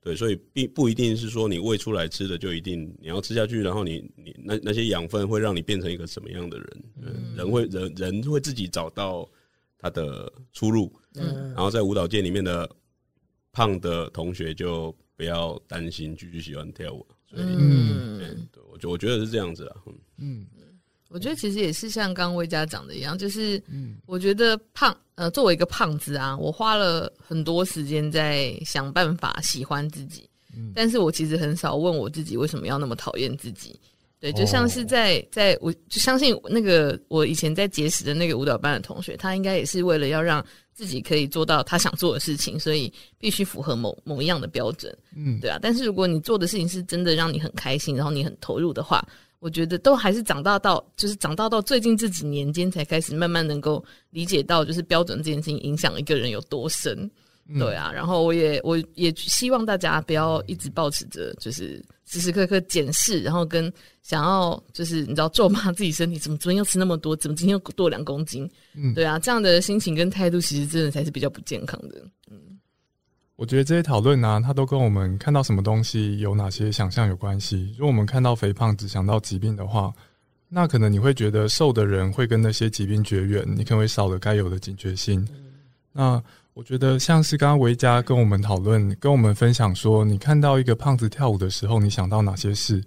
[0.00, 6.82] 对，所以并不一定是说你喂出来吃的就一定你要吃下去，然后你你那那些养分会让你变成一个什么样的人？
[7.36, 9.26] 人会人人会自己找到
[9.78, 10.92] 他的出路。
[11.14, 12.68] 嗯，然后在舞蹈界里面的
[13.52, 17.06] 胖的同学就不要担心，继续喜欢跳舞。
[17.26, 18.13] 所以嗯，
[18.52, 19.76] 对，我觉我觉得是这样子啊。
[20.18, 20.46] 嗯，
[21.08, 23.62] 我觉得其实也是像刚魏家讲的一样，就是，
[24.06, 30.28] 我觉得胖，呃，作为一个胖子啊，我花了很多时间在想办法喜欢自己，
[30.74, 33.78] 但是我其实很少问我自己为什么要那么讨厌自己。
[34.20, 40.42] 对，就像是在在，我就相信那个我以前在结识的那个舞蹈班的同学，他应该也是为了要让
[40.72, 44.96] 自己可以做到他想做的事情，所以必须符合某某一样的标准。
[45.14, 45.58] 嗯，对啊。
[45.60, 49.06] 但是如果你做的事情是真的让你很开心，然后你很投入的话，
[49.40, 57.10] 我觉得都还是长大到就是长大到最近这几年间才开始慢慢能够理解到，就是标准这件事情影响一个人有多深。
[57.58, 63.70] 对啊，然后我也我也希望大家不要一直保持着就是时时刻刻检视，然后跟
[64.02, 68.50] 想要就是你知道咒骂自己身体怎么昨天又吃那么多，怎么今天又多两公斤？
[68.74, 72.02] 嗯，对啊，这样的心情跟态度其实真的才是比较不健康的。
[72.30, 72.38] 嗯，
[73.36, 77.74] 我觉得这些讨论呢，它都跟我们看到什么东西有哪些想象有关系。
[77.78, 79.92] 如果我们看到肥胖只想到疾病的话，
[80.48, 85.26] 那可能你会觉得瘦的人会跟那些疾病绝缘，你可能会少了该有的警觉性。
[85.92, 86.22] 那
[86.54, 92.80] 我觉得像是刚刚维嘉跟我们讨论，跟我们分享说，你看到一个胖子跳舞的时候，你想到哪些事？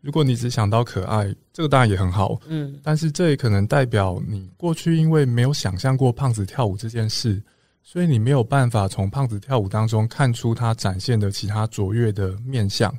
[0.00, 2.40] 如果你只想到可爱，这个当然也很好。
[2.46, 7.42] 嗯，但是这也可能代表你过去因为没有想象过胖子跳舞这件事，
[7.82, 12.90] 所以你没有办法从胖子跳舞当中看出他展现的其他卓越的面相。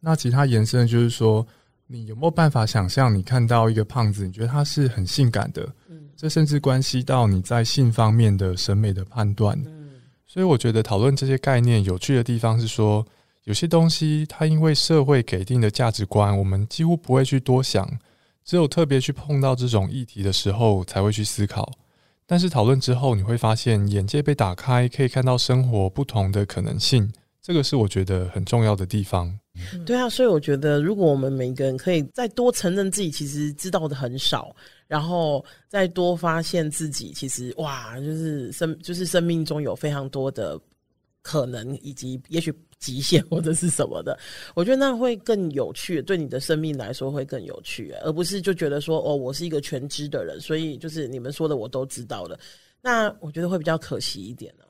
[0.00, 1.46] 那其他延伸就是说，
[1.86, 5.72] 你有没有办法想象，你看到一个胖子，你觉得他是很性感的？
[6.16, 9.60] 这甚至关系到你在性方面的审美的判断。
[9.66, 9.90] 嗯，
[10.26, 13.04] 所以我觉得讨论这些概念有趣的地方是说，
[13.44, 17.88] 有些东西它因为社会给定的价值观，我们几乎不会去多想，
[18.44, 21.70] 只有特别去碰到这种议题的时候才会去思考。
[22.26, 27.12] 但是讨论之后，你会发现眼界被打开，可以看到生活不同的可能性。
[27.42, 29.38] 这个是我觉得很重要的地方。
[29.86, 34.54] 对啊，所以我觉得，如果我们每个人可以再多承认自己其实知道的很少，
[34.88, 40.60] 然后再多发现自己其实哇，就是生就是生命中有非常多的
[41.22, 44.18] 可能，以及也许极限或者是什么的，
[44.54, 52.36] 我觉得那会更有趣，对你的生命来说会更有趣，而不是就觉得说哦，我是一个全知的人，所以就是你们说的我都知道了，
[52.82, 54.64] 那我觉得会比较可惜一点呢。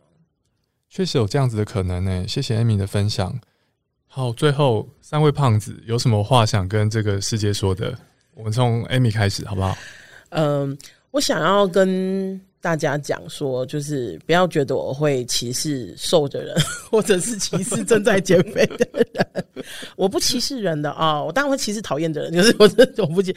[0.91, 3.35] 确实有这样子的可能呢，谢谢艾米的分享。
[4.17, 7.93] 好，最后三位胖子有什么话想跟这个世界说的？
[8.35, 9.77] 我们从艾米开始，好不好？
[10.29, 10.79] 嗯，
[11.11, 16.55] 我想要跟大家讲说，就是不要觉得我会歧视瘦的人，
[16.89, 19.45] 或者是歧视正在减肥的人。
[19.97, 23.35] 我不歧视人的啊，我当然会歧视讨厌的人，就是我这我不歧，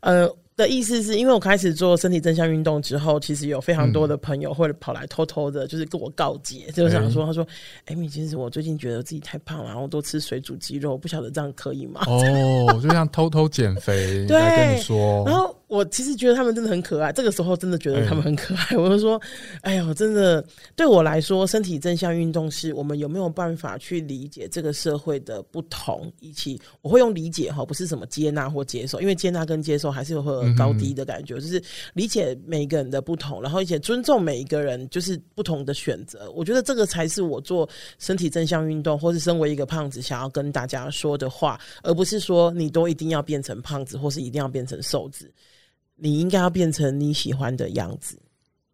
[0.00, 0.26] 呃。
[0.56, 7.44] 的意思是因为我开始做身体正向运动之后，其实有非常多的朋友会跑来偷偷的，就是跟我告诫，就是想说，他说
[7.86, 15.24] ：“艾米，其实我最近觉得自己太胖了，然后多吃水煮鸡肉，不晓得这样可以吗？”哦，就像偷偷减肥， 对，跟你说。
[15.26, 17.12] 然后我其实觉得他们真的很可爱。
[17.12, 18.76] 这个时候真的觉得他们很可爱。
[18.76, 19.20] 我就说，
[19.62, 20.44] 哎呀，真的
[20.76, 30.22] 对我来说，身体正向运动是我们有没有办法去理解这个社会的不同，以及我会用理解哈，不是什么接纳或接受，因为接纳跟接受还是有
[30.56, 31.62] 高低的感觉，就是
[31.94, 36.30] 理解每一个人的不同，然后而且尊重每一个人就是不同的选择。
[36.32, 45.30] 我觉得这个才是我做身体正向运动，或是身为一个胖子想要跟大家说的话，而不是说你都一定要变成胖子，或是一定要变成瘦子。
[45.96, 48.18] 你应该要变成你喜欢的样子。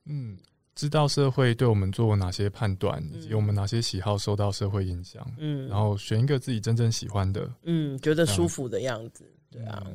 [0.07, 0.37] 嗯，
[0.75, 5.25] 知道社会对我们做哪些判断，以及我们哪些喜好受到社会影响。
[5.39, 9.25] 嗯，然后选一个自己真正喜欢的，嗯，觉得舒服的样子。
[9.51, 9.87] 对啊。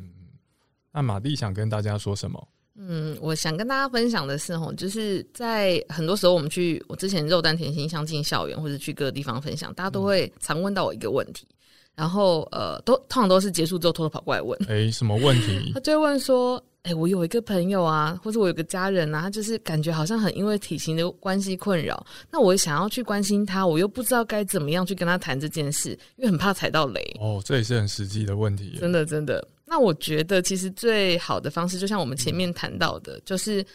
[0.91, 2.47] 那马丽想跟大家说什么？
[2.77, 11.47] 嗯，我想跟大家分享的是，吼，就是在很多时候我们去，我之前肉蛋甜心相进校园或者去各个地方分享，大家都会常问到我一个问题。
[11.95, 15.71] 然后呃，都通常都是结束之后偷偷跑过来问，哎，什么问题？
[15.75, 27.01] 他就会问说，哎，我有一个朋友啊，或者我有个家人啊，他就是感觉好像很因为体型的关系困扰，那我想要去关心他，我又不知道该怎么样去跟他谈这件事，因为很怕踩到雷。
[27.19, 28.77] 哦，这也是很实际的问题。
[28.79, 29.45] 真的，真的。
[29.65, 33.65] 那我觉得其实最好的方式，就像我们前面谈到的，就是。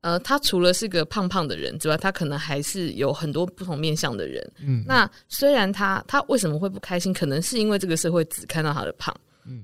[0.00, 4.52] 呃，他除了是个胖胖的人之外，他可能还是有很多不同面相的人。
[4.60, 9.16] 嗯，那虽然他他为什么会不开心，可能是因为这个社会只看到他的胖。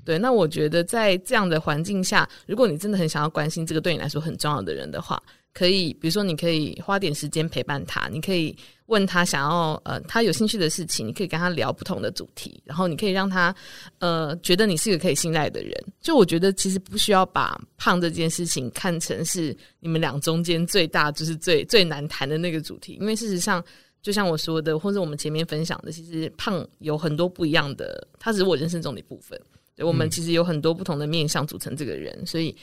[0.04, 0.18] 对。
[0.18, 5.22] 那我觉得在这样的环境下，如果你真的很想要关心这个对你来说很重要的人的话。
[5.52, 8.56] 可以，比如说，你可以花点时间陪伴他，你可以
[8.86, 13.52] 问他想要呃他有兴趣的事情，你可以跟他聊不同的主题，然后你可以让他
[13.98, 15.72] 呃觉得你是一个可以信赖的人。
[16.00, 23.62] 就我觉得其实不需要把胖这件事情看成是你们俩中间最大就是最最难谈的那个主题，因为事实上
[24.00, 29.36] 就像我说的，或者我们前面分享的，其实胖有很多不一样的，它只是我人生中的一部分。
[29.84, 32.56] 我们其实有很多不同的面相组成这个人，所以。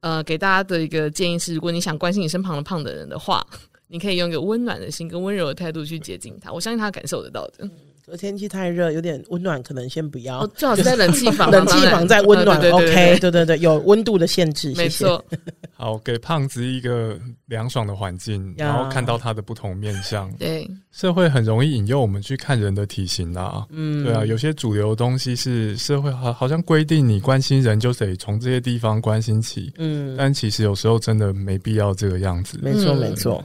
[0.00, 3.40] 呃，给大家的一个建议是，如果你想关心你身旁的胖的人的话，
[3.86, 7.70] 你可以用一个温暖的心跟温柔的态度去接近他，我相信他感受得到的。
[8.18, 10.46] 天气太热，有点温暖，可能先不要。
[10.48, 12.58] 最好是在冷气房， 冷气房在温暖。
[12.70, 14.72] OK，对对对，有温度的限制。
[14.76, 15.24] 没错。
[15.72, 20.30] 好，给胖子一个凉爽的环境，然后看到他的不同面相。
[20.34, 23.66] 对，社会很容易引诱我们去看人的体型啊。
[23.70, 29.72] 嗯，对啊，有些主流东西是社会好好像规定你关心人就得从这些地方关心起。
[29.78, 32.58] 嗯，但其实有时候真的没必要这个样子。
[32.62, 33.44] 没错，没错。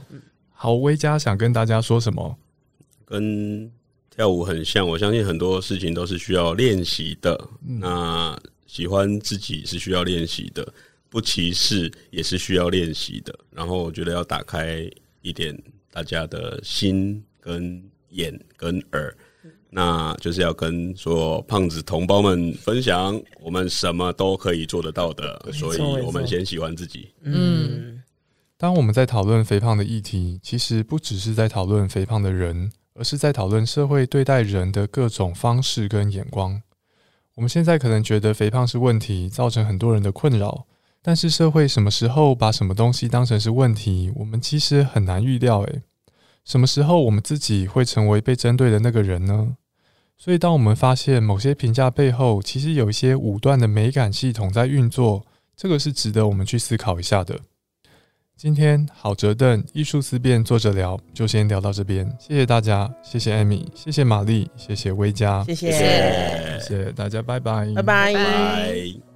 [0.52, 2.36] 好，威嘉想跟大家说什么？
[3.04, 3.70] 跟。
[4.18, 7.40] 跳舞很像，我相信很多事情都是需要练习的。
[7.60, 10.66] 那喜欢自己是需要练习的，
[11.08, 13.32] 不歧视也是需要练习的。
[13.52, 14.90] 然后我觉得要打开
[15.22, 15.56] 一点
[15.92, 19.16] 大家的心、跟眼、跟耳，
[19.70, 25.40] 那就是要跟说胖子同胞们分享，我们什么都可以做得到的。
[25.52, 27.08] 所以我们先喜欢自己。
[27.22, 28.02] 嗯，
[28.56, 32.72] 当我们在讨论肥胖的议题，其实不只是在讨论肥胖的人。
[32.98, 36.60] 而是在讨论社会对待人的各种方式跟眼光。
[37.36, 40.66] 我们现在可能觉得肥胖是问题，造成很多人的困扰。
[41.00, 45.60] 但是社会什么时候把什么东西当成是问题，我们其实很难预料。
[45.60, 45.82] 诶，
[46.44, 49.56] 什么时候我们自己会成为被针对的那个人呢？
[50.18, 55.24] 所以，当我们发现某些评价背后其实有一些武断的美感系统在运作，
[55.56, 57.38] 这个是值得我们去思考一下的。
[58.38, 66.92] 今天好折凳艺术思辨作者聊就先聊到这边，谢谢大家，谢谢艾米，谢谢玛丽，谢谢薇嘉，谢谢，谢谢。
[66.92, 69.07] 大家，拜拜，拜拜。